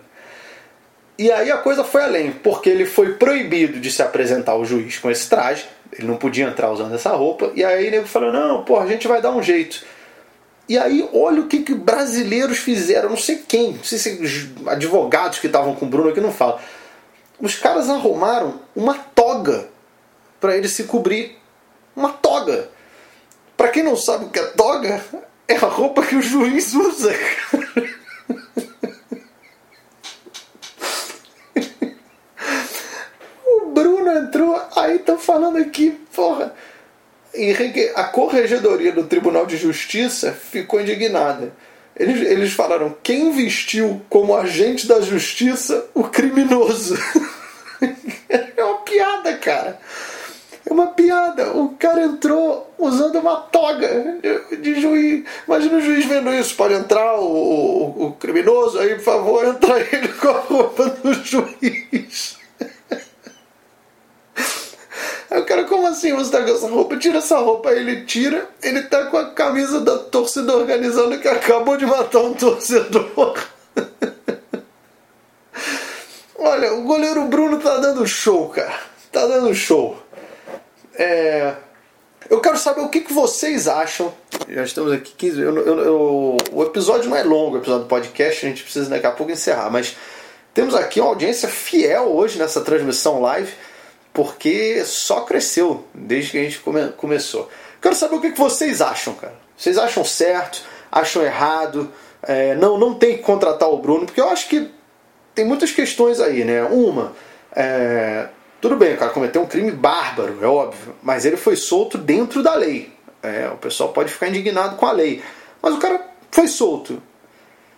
E 1.18 1.32
aí 1.32 1.50
a 1.50 1.58
coisa 1.58 1.84
foi 1.84 2.04
além, 2.04 2.32
porque 2.32 2.70
ele 2.70 2.86
foi 2.86 3.14
proibido 3.14 3.80
de 3.80 3.90
se 3.90 4.02
apresentar 4.02 4.52
ao 4.52 4.66
juiz 4.66 5.00
com 5.00 5.10
esse 5.10 5.30
traje, 5.30 5.66
ele 5.94 6.08
não 6.08 6.18
podia 6.18 6.46
entrar 6.46 6.70
usando 6.72 6.94
essa 6.94 7.12
roupa, 7.12 7.52
e 7.56 7.64
aí 7.64 7.88
ele 7.88 8.04
falou: 8.04 8.34
não, 8.34 8.66
pô, 8.66 8.78
a 8.80 8.86
gente 8.86 9.08
vai 9.08 9.22
dar 9.22 9.32
um 9.32 9.42
jeito. 9.42 9.84
E 10.68 10.78
aí, 10.78 11.08
olha 11.14 11.42
o 11.42 11.48
que, 11.48 11.62
que 11.62 11.74
brasileiros 11.74 12.58
fizeram, 12.58 13.10
não 13.10 13.18
sei 13.18 13.44
quem, 13.48 13.74
não 13.74 13.84
sei 13.84 13.98
se 13.98 14.54
advogados 14.66 15.40
que 15.40 15.48
estavam 15.48 15.76
com 15.76 15.86
o 15.86 15.90
Bruno 15.90 16.10
aqui 16.10 16.20
não 16.20 16.32
falam. 16.32 16.60
Os 17.40 17.56
caras 17.56 17.90
arrumaram 17.90 18.60
uma 18.76 18.96
toga 18.96 19.70
para 20.40 20.58
ele 20.58 20.68
se 20.68 20.84
cobrir 20.86 21.38
uma 21.96 22.10
toga. 22.10 22.70
Para 23.56 23.70
quem 23.70 23.84
não 23.84 23.96
sabe 23.96 24.26
o 24.26 24.30
que 24.30 24.40
é 24.40 24.44
toga, 24.48 25.04
é 25.48 25.56
a 25.56 25.68
roupa 25.68 26.06
que 26.06 26.16
o 26.16 26.22
juiz 26.22 26.74
usa. 26.74 27.14
o 33.46 33.66
Bruno 33.72 34.12
entrou, 34.12 34.62
aí 34.76 35.00
tá 35.00 35.18
falando 35.18 35.58
aqui, 35.58 35.92
porra. 36.16 36.54
A 37.96 38.04
corregedoria 38.06 38.94
do 38.94 39.04
Tribunal 39.04 39.46
de 39.46 39.58
Justiça 39.58 40.32
ficou 40.32 40.80
indignada. 40.80 41.54
Eles, 41.96 42.22
eles 42.22 42.54
falaram: 42.54 42.96
quem 43.04 43.32
vestiu 43.32 44.02
como 44.10 44.36
agente 44.36 44.88
da 44.88 45.02
justiça 45.02 45.86
o 45.94 46.06
criminoso? 46.06 46.98
é 48.30 48.64
uma 48.64 48.78
piada, 48.80 49.38
cara. 49.38 49.80
É 50.66 50.74
uma 50.74 50.88
piada. 50.88 51.52
O 51.56 51.70
cara 51.78 52.04
entrou 52.04 52.74
usando 52.78 53.20
uma 53.20 53.38
toga 53.38 53.88
de 54.60 54.82
juiz. 54.82 55.24
Imagina 55.48 55.78
o 55.78 55.82
juiz 55.82 56.06
vendo 56.06 56.34
isso. 56.34 56.56
Pode 56.56 56.74
entrar 56.74 57.20
o, 57.20 57.24
o, 57.24 58.06
o 58.08 58.12
criminoso 58.14 58.80
aí, 58.80 58.96
por 58.96 59.04
favor, 59.04 59.46
entra 59.46 59.80
ele 59.80 60.08
com 60.08 60.30
a 60.30 60.40
roupa 60.40 60.90
do 60.90 61.14
juiz. 61.14 62.38
Aí 65.30 65.42
o 65.42 65.46
cara, 65.46 65.66
como 65.66 65.86
assim 65.88 66.14
você 66.14 66.32
tá 66.32 66.42
com 66.44 66.52
essa 66.52 66.68
roupa? 66.68 66.98
Tira 66.98 67.18
essa 67.18 67.38
roupa. 67.38 67.70
Aí 67.70 67.80
ele 67.80 68.06
tira, 68.06 68.48
ele 68.64 68.84
tá 68.84 69.06
com 69.06 69.18
a 69.18 69.32
camisa 69.32 69.82
da 69.82 69.98
torcida 69.98 70.56
organizando 70.56 71.20
que 71.20 71.28
acabou 71.28 71.78
de 71.78 71.86
matar 71.86 72.20
um 72.20 72.34
torcedor. 72.34 73.38
Olha, 76.38 76.74
o 76.74 76.84
goleiro 76.84 77.26
Bruno 77.26 77.60
tá 77.60 77.78
dando 77.78 78.08
show, 78.08 78.50
cara. 78.50 78.80
Tá 79.12 79.26
dando 79.28 79.54
show. 79.54 79.98
É, 80.98 81.56
eu 82.30 82.40
quero 82.42 82.58
saber 82.58 82.82
o 82.82 82.90
que, 82.90 83.02
que 83.02 83.14
vocês 83.14 83.68
acham 83.68 84.14
Já 84.48 84.64
estamos 84.64 84.92
aqui 84.92 85.14
15 85.16 85.42
eu, 85.42 85.58
eu, 85.58 85.80
eu, 85.80 86.38
O 86.52 86.64
episódio 86.64 87.10
não 87.10 87.18
é 87.18 87.24
longo, 87.24 87.56
o 87.56 87.60
episódio 87.60 87.84
do 87.84 87.90
podcast, 87.90 88.46
a 88.46 88.50
gente 88.50 88.64
precisa 88.64 88.90
daqui 88.90 89.06
a 89.06 89.12
pouco 89.12 89.32
encerrar, 89.32 89.70
mas 89.70 89.96
temos 90.56 90.74
aqui 90.74 91.02
uma 91.02 91.10
audiência 91.10 91.50
fiel 91.50 92.16
hoje 92.16 92.40
nessa 92.40 92.62
transmissão 92.62 93.20
live, 93.20 93.52
porque 94.14 94.86
só 94.86 95.22
cresceu 95.22 95.86
desde 95.94 96.32
que 96.32 96.38
a 96.38 96.44
gente 96.44 96.60
come, 96.60 96.94
começou. 96.94 97.50
Quero 97.82 97.94
saber 97.94 98.16
o 98.16 98.22
que 98.22 98.32
vocês 98.32 98.82
acham, 98.82 99.16
cara. 99.16 99.36
Vocês 99.58 99.78
acham 99.78 100.06
certo? 100.06 100.64
Acham 100.90 101.24
errado? 101.24 101.92
É, 102.24 102.56
não, 102.56 102.78
não 102.78 102.94
tem 102.94 103.18
que 103.18 103.24
contratar 103.24 103.70
o 103.70 103.78
Bruno, 103.80 104.06
porque 104.06 104.22
eu 104.22 104.30
acho 104.30 104.48
que 104.48 104.72
tem 105.36 105.44
muitas 105.44 105.74
questões 105.74 106.22
aí, 106.22 106.46
né? 106.46 106.64
Uma, 106.64 107.12
é, 107.54 108.30
tudo 108.62 108.76
bem, 108.76 108.96
o 108.96 108.98
cara 108.98 109.12
cometeu 109.12 109.42
um 109.42 109.48
crime 109.48 109.72
bárbaro, 109.72 110.40
é 110.42 110.48
óbvio, 110.48 110.96
mas 111.04 111.26
ele 111.26 111.38
foi 111.38 111.56
solto 111.56 111.98
dentro 111.98 112.42
da 112.42 112.56
lei. 112.56 112.94
É, 113.22 113.50
o 113.50 113.58
pessoal 113.58 113.92
pode 113.92 114.12
ficar 114.12 114.28
indignado 114.28 114.76
com 114.76 114.86
a 114.86 114.92
lei, 114.92 115.24
mas 115.62 115.74
o 115.74 115.80
cara 115.80 116.02
foi 116.32 116.48
solto. 116.48 117.02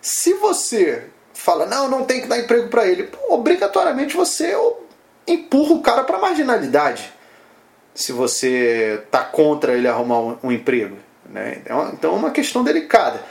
Se 0.02 0.34
você 0.36 1.06
fala, 1.34 1.66
não, 1.66 1.90
não 1.90 2.04
tem 2.04 2.22
que 2.22 2.28
dar 2.28 2.40
emprego 2.40 2.70
para 2.70 2.88
ele, 2.88 3.10
obrigatoriamente 3.30 4.16
você 4.16 4.56
empurra 5.28 5.74
o 5.74 5.82
cara 5.82 6.04
para 6.04 6.18
marginalidade. 6.18 7.14
Se 7.94 8.12
você 8.12 9.04
tá 9.12 9.24
contra 9.24 9.74
ele 9.74 9.88
arrumar 9.88 10.38
um, 10.44 10.52
emprego, 10.52 10.98
né? 11.26 11.62
Então, 11.62 11.90
então 11.94 12.14
é 12.14 12.16
uma 12.16 12.32
questão 12.32 12.64
delicada. 12.64 13.22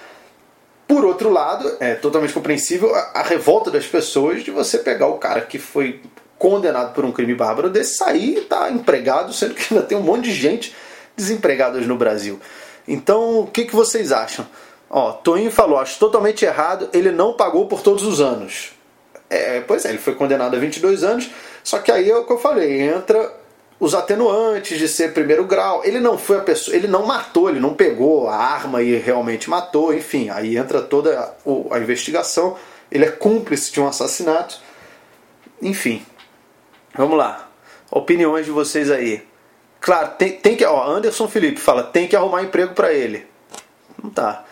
Por 0.87 1.05
outro 1.05 1.31
lado, 1.31 1.77
é 1.81 1.95
totalmente 1.95 2.33
compreensível 2.33 2.95
a, 2.95 3.13
a, 3.15 3.23
revolta 3.23 3.71
das 3.71 3.87
pessoas 3.87 4.45
de 4.45 4.51
você 4.51 4.79
pegar 4.79 5.09
o 5.09 5.19
cara 5.19 5.41
que 5.41 5.59
foi 5.59 6.01
condenado 6.39 6.93
por 6.95 7.05
um 7.05 7.13
crime 7.13 7.35
bárbaro 7.35 7.71
desse 7.71 7.97
sair 7.97 8.39
e 8.39 8.41
tá 8.43 8.71
empregado, 8.71 9.33
sendo 9.33 9.55
que 9.55 9.73
ainda 9.73 9.87
tem 9.87 9.97
um 9.97 10.03
monte 10.03 10.25
de 10.25 10.33
gente 10.33 10.75
desempregada 11.17 11.81
no 11.81 11.97
Brasil. 11.97 12.39
Então, 12.87 13.41
o 13.41 13.47
que, 13.47 13.65
que 13.65 13.75
vocês 13.75 14.13
acham? 14.13 14.47
Ó, 14.89 15.13
Toinho 15.13 15.51
falou, 15.51 15.79
acho 15.79 15.99
totalmente 15.99 16.45
errado, 16.45 16.89
ele 16.93 17.11
não 17.11 17.33
pagou 17.33 17.67
por 17.67 17.81
todos 17.81 18.05
os 18.05 18.21
anos. 18.21 18.73
É, 19.29 19.61
pois 19.61 19.85
é, 19.85 19.89
ele 19.89 19.99
foi 19.99 20.15
condenado 20.15 20.55
a 20.55 20.59
22 20.59 21.03
anos, 21.03 21.31
só 21.65 21.79
que 21.79 21.91
aí 21.91 22.09
é 22.09 22.17
o 22.17 22.25
que 22.25 22.33
eu 22.33 22.39
falei, 22.39 22.83
entra 22.83 23.35
os 23.79 23.95
atenuantes 23.95 24.79
de 24.79 24.89
ser 24.89 25.13
primeiro 25.13 25.45
grau. 25.45 25.83
Ele 25.85 26.01
não 26.01 26.17
foi 26.17 26.39
a 26.39 26.43
pessoa, 26.43 26.77
ele 26.77 26.87
não 26.87 27.05
matou, 27.05 27.49
ele 27.49 27.61
não 27.61 27.75
pegou 27.75 28.29
a 28.29 28.37
arma 28.37 28.83
e 28.83 28.97
realmente 28.97 29.51
matou, 29.51 29.93
enfim, 29.93 30.31
aí 30.31 30.57
entra 30.57 30.81
toda 30.81 31.19
a, 31.19 31.75
a 31.75 31.79
investigação. 31.79 32.57
Ele 32.91 33.05
é 33.05 33.11
cúmplice 33.11 33.73
de 33.73 33.81
um 33.81 33.89
assassinato. 33.89 34.61
Enfim. 35.61 36.05
Vamos 36.97 37.17
lá. 37.17 37.49
Opiniões 37.91 38.47
de 38.47 38.53
vocês 38.53 38.91
aí. 38.91 39.23
Claro, 39.81 40.13
tem, 40.19 40.33
tem 40.33 40.57
que. 40.57 40.65
Ó, 40.65 40.91
Anderson 40.91 41.29
Felipe 41.29 41.61
fala, 41.61 41.83
tem 41.83 42.09
que 42.09 42.17
arrumar 42.17 42.43
emprego 42.43 42.75
para 42.75 42.93
ele. 42.93 43.27
Não 44.03 44.11
tá. 44.11 44.45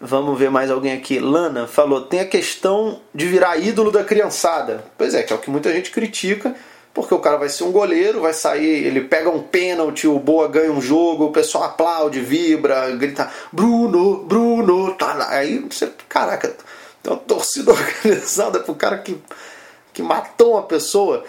Vamos 0.00 0.38
ver 0.38 0.50
mais 0.50 0.70
alguém 0.70 0.92
aqui. 0.92 1.18
Lana 1.18 1.66
falou: 1.66 2.02
tem 2.02 2.20
a 2.20 2.26
questão 2.26 3.00
de 3.14 3.26
virar 3.26 3.56
ídolo 3.56 3.90
da 3.90 4.04
criançada. 4.04 4.84
Pois 4.96 5.14
é, 5.14 5.22
que 5.22 5.32
é 5.32 5.36
o 5.36 5.38
que 5.38 5.50
muita 5.50 5.72
gente 5.72 5.90
critica 5.90 6.54
porque 6.92 7.14
o 7.14 7.20
cara 7.20 7.36
vai 7.36 7.48
ser 7.48 7.64
um 7.64 7.72
goleiro, 7.72 8.20
vai 8.20 8.32
sair, 8.32 8.84
ele 8.84 9.02
pega 9.02 9.30
um 9.30 9.42
pênalti, 9.42 10.08
o 10.08 10.18
Boa 10.18 10.48
ganha 10.48 10.72
um 10.72 10.80
jogo, 10.80 11.26
o 11.26 11.32
pessoal 11.32 11.64
aplaude, 11.64 12.20
vibra, 12.20 12.90
grita 12.96 13.30
Bruno, 13.52 14.24
Bruno, 14.24 14.94
tá 14.94 15.14
lá. 15.14 15.30
Aí 15.30 15.58
você, 15.60 15.90
caraca, 16.08 16.48
tem 17.02 17.12
uma 17.12 17.18
torcida 17.18 17.70
organizada 17.72 18.60
pro 18.60 18.74
cara 18.74 18.98
que, 18.98 19.16
que 19.92 20.02
matou 20.02 20.52
uma 20.52 20.62
pessoa. 20.62 21.24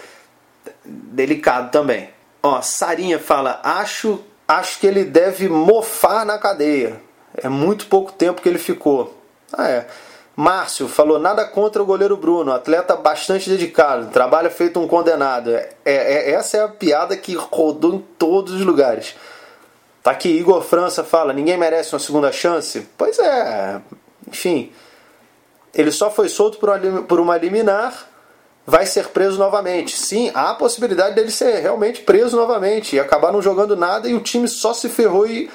Delicado 0.84 1.70
também. 1.70 2.10
Ó, 2.42 2.60
Sarinha 2.60 3.18
fala: 3.18 3.60
acho, 3.62 4.20
acho 4.46 4.78
que 4.78 4.86
ele 4.86 5.04
deve 5.04 5.48
mofar 5.48 6.26
na 6.26 6.38
cadeia. 6.38 7.00
É 7.36 7.48
muito 7.48 7.86
pouco 7.86 8.12
tempo 8.12 8.42
que 8.42 8.48
ele 8.48 8.58
ficou. 8.58 9.16
Ah, 9.52 9.68
é. 9.68 9.86
Márcio 10.34 10.88
falou 10.88 11.18
nada 11.18 11.44
contra 11.44 11.82
o 11.82 11.86
goleiro 11.86 12.16
Bruno, 12.16 12.52
atleta 12.52 12.96
bastante 12.96 13.50
dedicado, 13.50 14.10
trabalho 14.10 14.50
feito 14.50 14.80
um 14.80 14.88
condenado. 14.88 15.54
É, 15.54 15.74
é, 15.84 15.94
é, 15.94 16.30
essa 16.30 16.56
é 16.56 16.62
a 16.62 16.68
piada 16.68 17.16
que 17.16 17.34
rodou 17.34 17.94
em 17.94 17.98
todos 18.18 18.54
os 18.54 18.62
lugares. 18.62 19.14
Tá 20.02 20.10
aqui, 20.10 20.30
Igor 20.30 20.62
França 20.62 21.04
fala: 21.04 21.32
ninguém 21.32 21.56
merece 21.56 21.94
uma 21.94 21.98
segunda 21.98 22.32
chance? 22.32 22.88
Pois 22.96 23.18
é, 23.18 23.80
enfim. 24.26 24.72
Ele 25.74 25.90
só 25.90 26.10
foi 26.10 26.28
solto 26.28 26.58
por 26.58 27.20
uma 27.20 27.36
liminar, 27.38 28.06
vai 28.66 28.86
ser 28.86 29.08
preso 29.08 29.38
novamente. 29.38 29.96
Sim, 29.98 30.30
há 30.34 30.50
a 30.50 30.54
possibilidade 30.54 31.14
dele 31.14 31.30
ser 31.30 31.60
realmente 31.60 32.00
preso 32.02 32.36
novamente 32.36 32.96
e 32.96 33.00
acabar 33.00 33.32
não 33.32 33.42
jogando 33.42 33.76
nada 33.76 34.08
e 34.08 34.14
o 34.14 34.20
time 34.20 34.48
só 34.48 34.72
se 34.72 34.88
ferrou 34.88 35.26
e 35.26 35.50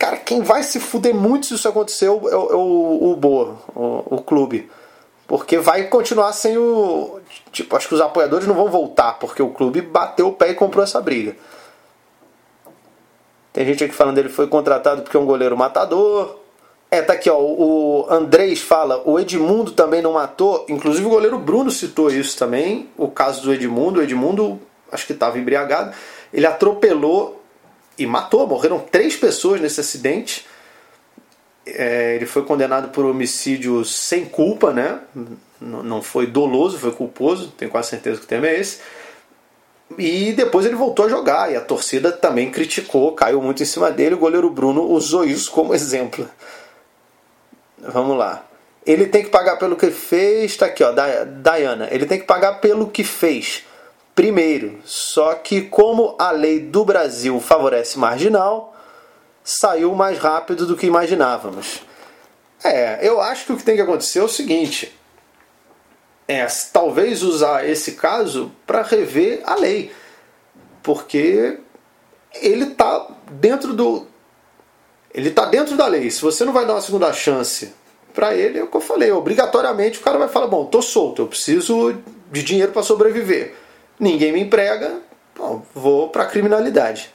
Cara, 0.00 0.16
quem 0.16 0.40
vai 0.40 0.62
se 0.62 0.80
fuder 0.80 1.14
muito 1.14 1.44
se 1.44 1.54
isso 1.54 1.68
acontecer 1.68 2.06
é 2.06 2.10
o, 2.10 2.26
é 2.26 2.34
o, 2.34 3.12
o 3.12 3.16
Boa, 3.16 3.58
o, 3.76 4.16
o 4.16 4.22
clube. 4.22 4.70
Porque 5.26 5.58
vai 5.58 5.88
continuar 5.88 6.32
sem 6.32 6.56
o. 6.56 7.20
Tipo, 7.52 7.76
acho 7.76 7.86
que 7.86 7.94
os 7.94 8.00
apoiadores 8.00 8.46
não 8.46 8.54
vão 8.54 8.70
voltar, 8.70 9.18
porque 9.18 9.42
o 9.42 9.50
clube 9.50 9.82
bateu 9.82 10.28
o 10.28 10.32
pé 10.32 10.52
e 10.52 10.54
comprou 10.54 10.82
essa 10.82 11.02
briga. 11.02 11.36
Tem 13.52 13.66
gente 13.66 13.84
aqui 13.84 13.94
falando 13.94 14.16
ele 14.16 14.30
foi 14.30 14.46
contratado 14.46 15.02
porque 15.02 15.18
é 15.18 15.20
um 15.20 15.26
goleiro 15.26 15.54
matador. 15.54 16.39
É, 16.90 17.00
tá 17.00 17.12
aqui, 17.12 17.30
ó. 17.30 17.38
O 17.38 18.06
Andrés 18.10 18.60
fala, 18.60 19.00
o 19.08 19.18
Edmundo 19.20 19.70
também 19.70 20.02
não 20.02 20.14
matou. 20.14 20.66
Inclusive 20.68 21.06
o 21.06 21.10
goleiro 21.10 21.38
Bruno 21.38 21.70
citou 21.70 22.10
isso 22.10 22.36
também. 22.36 22.88
O 22.96 23.08
caso 23.08 23.42
do 23.42 23.52
Edmundo. 23.52 24.00
O 24.00 24.02
Edmundo, 24.02 24.60
acho 24.90 25.06
que 25.06 25.12
estava 25.12 25.38
embriagado. 25.38 25.94
Ele 26.32 26.46
atropelou 26.46 27.40
e 27.96 28.06
matou. 28.06 28.46
Morreram 28.46 28.80
três 28.80 29.14
pessoas 29.14 29.60
nesse 29.60 29.80
acidente. 29.80 30.46
É, 31.64 32.16
ele 32.16 32.26
foi 32.26 32.44
condenado 32.44 32.88
por 32.88 33.04
homicídio 33.04 33.84
sem 33.84 34.24
culpa, 34.24 34.72
né? 34.72 34.98
Não 35.60 36.02
foi 36.02 36.26
doloso, 36.26 36.78
foi 36.78 36.90
culposo. 36.90 37.52
Tenho 37.56 37.70
quase 37.70 37.90
certeza 37.90 38.18
que 38.18 38.24
o 38.24 38.28
tema 38.28 38.48
é 38.48 38.58
esse. 38.58 38.80
E 39.98 40.32
depois 40.32 40.66
ele 40.66 40.76
voltou 40.76 41.06
a 41.06 41.08
jogar 41.08 41.52
e 41.52 41.56
a 41.56 41.60
torcida 41.60 42.12
também 42.12 42.50
criticou, 42.50 43.12
caiu 43.12 43.42
muito 43.42 43.62
em 43.62 43.66
cima 43.66 43.90
dele. 43.90 44.14
O 44.14 44.18
goleiro 44.18 44.48
Bruno 44.50 44.84
usou 44.84 45.24
isso 45.24 45.50
como 45.50 45.74
exemplo. 45.74 46.28
Vamos 47.80 48.16
lá. 48.16 48.44
Ele 48.86 49.06
tem 49.06 49.22
que 49.22 49.30
pagar 49.30 49.56
pelo 49.56 49.76
que 49.76 49.90
fez. 49.90 50.56
Tá 50.56 50.66
aqui, 50.66 50.82
ó, 50.82 50.92
Diana. 50.92 51.88
Ele 51.90 52.06
tem 52.06 52.18
que 52.18 52.26
pagar 52.26 52.60
pelo 52.60 52.88
que 52.88 53.04
fez 53.04 53.64
primeiro. 54.14 54.80
Só 54.84 55.34
que, 55.34 55.62
como 55.62 56.16
a 56.18 56.30
lei 56.30 56.60
do 56.60 56.84
Brasil 56.84 57.40
favorece 57.40 57.98
marginal, 57.98 58.74
saiu 59.42 59.94
mais 59.94 60.18
rápido 60.18 60.66
do 60.66 60.76
que 60.76 60.86
imaginávamos. 60.86 61.82
É, 62.62 62.98
eu 63.06 63.20
acho 63.20 63.46
que 63.46 63.52
o 63.52 63.56
que 63.56 63.64
tem 63.64 63.76
que 63.76 63.82
acontecer 63.82 64.18
é 64.18 64.22
o 64.22 64.28
seguinte: 64.28 64.94
é 66.28 66.46
talvez 66.72 67.22
usar 67.22 67.68
esse 67.68 67.92
caso 67.92 68.52
para 68.66 68.82
rever 68.82 69.40
a 69.44 69.54
lei, 69.54 69.90
porque 70.82 71.58
ele 72.34 72.64
está 72.64 73.08
dentro 73.30 73.72
do 73.72 74.06
ele 75.12 75.28
está 75.28 75.44
dentro 75.46 75.76
da 75.76 75.86
lei. 75.86 76.10
Se 76.10 76.22
você 76.22 76.44
não 76.44 76.52
vai 76.52 76.66
dar 76.66 76.74
uma 76.74 76.80
segunda 76.80 77.12
chance 77.12 77.72
para 78.14 78.34
ele, 78.34 78.58
é 78.58 78.62
o 78.62 78.66
que 78.66 78.76
eu 78.76 78.80
falei. 78.80 79.10
Obrigatoriamente 79.12 79.98
o 79.98 80.02
cara 80.02 80.18
vai 80.18 80.28
falar: 80.28 80.46
bom, 80.46 80.64
tô 80.64 80.80
solto, 80.80 81.22
eu 81.22 81.26
preciso 81.26 81.96
de 82.30 82.42
dinheiro 82.42 82.72
para 82.72 82.82
sobreviver 82.82 83.54
ninguém 84.00 84.32
me 84.32 84.40
emprega, 84.40 84.98
bom, 85.36 85.62
vou 85.74 86.08
para 86.08 86.22
a 86.22 86.26
criminalidade. 86.26 87.14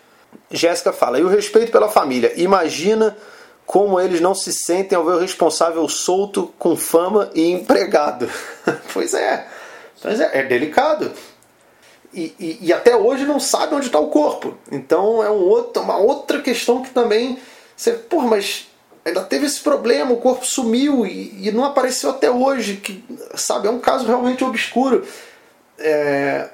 Jéssica 0.51 0.93
fala, 0.93 1.19
e 1.19 1.23
o 1.23 1.27
respeito 1.27 1.71
pela 1.71 1.89
família? 1.89 2.31
Imagina 2.36 3.17
como 3.65 3.99
eles 3.99 4.21
não 4.21 4.36
se 4.36 4.53
sentem 4.53 4.95
ao 4.95 5.03
ver 5.03 5.13
o 5.13 5.19
responsável 5.19 5.89
solto 5.89 6.53
com 6.60 6.77
fama 6.77 7.31
e 7.34 7.51
empregado. 7.51 8.29
pois 8.93 9.15
é, 9.15 9.47
pois 9.99 10.19
é, 10.19 10.29
é 10.39 10.43
delicado. 10.43 11.12
E, 12.13 12.34
e, 12.39 12.60
e, 12.67 12.71
até 12.71 12.95
hoje 12.95 13.25
não 13.25 13.41
sabe 13.41 13.75
onde 13.75 13.88
está 13.88 13.99
o 13.99 14.08
corpo. 14.08 14.55
Então 14.71 15.21
é 15.21 15.29
um 15.29 15.49
outro, 15.49 15.81
uma 15.81 15.97
outra 15.97 16.39
questão 16.41 16.81
que 16.81 16.91
também 16.91 17.38
você, 17.75 17.91
porra, 17.93 18.27
mas 18.27 18.67
ainda 19.03 19.21
teve 19.21 19.45
esse 19.45 19.59
problema, 19.59 20.11
o 20.11 20.17
corpo 20.17 20.45
sumiu 20.45 21.05
e, 21.05 21.47
e 21.47 21.51
não 21.51 21.63
apareceu 21.63 22.09
até 22.09 22.29
hoje, 22.29 22.77
que 22.77 23.03
sabe, 23.35 23.67
é 23.67 23.71
um 23.71 23.79
caso 23.79 24.05
realmente 24.05 24.43
obscuro. 24.43 25.05
É, 25.77 26.49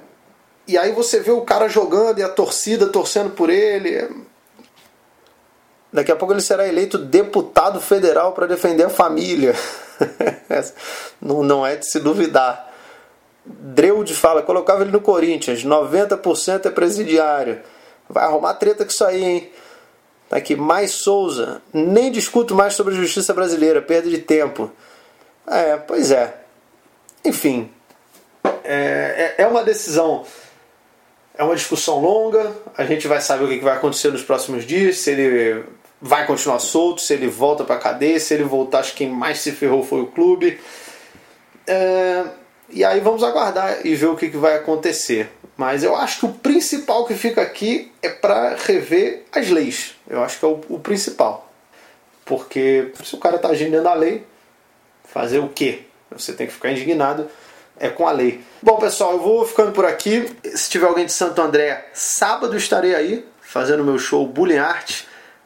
e 0.68 0.78
aí 0.78 0.92
você 0.92 1.20
vê 1.20 1.32
o 1.32 1.42
cara 1.42 1.68
jogando 1.68 2.20
e 2.20 2.24
a 2.24 2.30
torcida 2.30 2.88
torcendo 2.88 3.32
por 3.32 3.50
ele. 3.50 4.10
Daqui 5.94 6.12
a 6.12 6.16
pouco 6.16 6.34
ele 6.34 6.42
será 6.42 6.68
eleito 6.68 6.98
deputado 6.98 7.82
federal 7.82 8.32
para 8.32 8.48
defender 8.48 8.86
a 8.86 8.90
família. 8.90 9.54
não, 11.22 11.44
não 11.44 11.66
é 11.66 11.76
de 11.76 11.86
se 11.86 12.00
duvidar. 12.00 12.70
Dreude 13.46 14.14
fala, 14.14 14.42
colocava 14.42 14.84
ele 14.84 14.92
no 14.92 15.02
Corinthians, 15.02 15.66
90% 15.66 16.66
é 16.66 16.70
presidiário. 16.70 17.62
Vai 18.08 18.24
arrumar 18.24 18.54
treta 18.54 18.86
com 18.86 18.92
isso 18.92 19.04
aí, 19.04 19.24
hein? 19.24 19.52
Tá 20.32 20.38
aqui, 20.38 20.56
mais 20.56 20.92
Souza. 20.92 21.62
Nem 21.74 22.10
discuto 22.10 22.56
mais 22.56 22.74
sobre 22.74 22.94
a 22.94 22.98
justiça 22.98 23.34
brasileira, 23.34 23.82
perda 23.82 24.10
de 24.10 24.20
tempo. 24.20 24.72
É, 25.46 25.76
pois 25.76 26.10
é. 26.10 26.34
Enfim, 27.26 27.70
é, 28.64 29.36
é, 29.38 29.44
é 29.44 29.46
uma 29.48 29.62
decisão 29.62 30.26
é 31.38 31.44
uma 31.44 31.56
discussão 31.56 32.00
longa, 32.00 32.50
a 32.78 32.86
gente 32.86 33.08
vai 33.08 33.20
saber 33.20 33.44
o 33.44 33.48
que 33.48 33.60
vai 33.60 33.76
acontecer 33.76 34.10
nos 34.10 34.22
próximos 34.22 34.66
dias, 34.66 35.00
se 35.00 35.12
ele 35.12 35.66
vai 36.02 36.26
continuar 36.26 36.60
solto, 36.60 37.02
se 37.02 37.14
ele 37.14 37.28
volta 37.28 37.64
para 37.64 37.78
cadeia, 37.78 38.20
se 38.20 38.34
ele 38.34 38.44
voltar, 38.44 38.80
acho 38.80 38.92
que 38.92 39.00
quem 39.00 39.10
mais 39.10 39.40
se 39.40 39.52
ferrou 39.52 39.84
foi 39.84 40.02
o 40.02 40.08
clube. 40.08 40.60
É, 41.68 42.24
e 42.70 42.86
aí 42.86 43.02
vamos 43.02 43.24
aguardar 43.24 43.86
e 43.86 43.96
ver 43.96 44.08
o 44.08 44.16
que 44.16 44.30
vai 44.30 44.56
acontecer. 44.56 45.30
Mas 45.62 45.84
eu 45.84 45.96
acho 45.96 46.22
que 46.22 46.26
o 46.26 46.34
principal 46.34 47.06
que 47.06 47.14
fica 47.14 47.40
aqui 47.40 47.92
é 48.02 48.10
para 48.10 48.56
rever 48.56 49.26
as 49.32 49.48
leis. 49.48 49.96
Eu 50.10 50.24
acho 50.24 50.40
que 50.40 50.44
é 50.44 50.48
o, 50.48 50.60
o, 50.70 50.80
principal. 50.80 51.52
Porque 52.26 52.92
se 53.04 53.14
o 53.14 53.20
cara 53.20 53.36
está 53.36 53.50
agindo 53.50 53.70
dentro 53.70 53.84
da 53.84 53.94
lei, 53.94 54.26
fazer 55.04 55.38
o 55.38 55.50
quê? 55.50 55.84
Você 56.10 56.34
tem 56.34 56.48
que 56.48 56.54
ficar 56.54 56.72
indignado 56.72 57.30
é 57.78 57.90
com 57.90 58.08
a 58.08 58.12
lei. 58.12 58.42
Bom, 58.60 58.78
pessoal, 58.78 59.12
eu 59.12 59.20
vou 59.20 59.46
ficando 59.46 59.72
por 59.72 59.86
aqui. 59.86 60.36
Se 60.56 60.68
tiver 60.68 60.88
alguém 60.88 61.06
de 61.06 61.14
Santo 61.14 61.40
André, 61.40 61.90
sábado 61.94 62.58
estarei 62.58 62.96
aí 62.96 63.24
fazendo 63.40 63.84
meu 63.84 64.00
show 64.00 64.26
Bullying 64.26 64.58
Art 64.58 65.04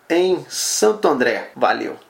em 0.10 0.46
Santo 0.48 1.10
André. 1.10 1.50
Valeu! 1.58 2.05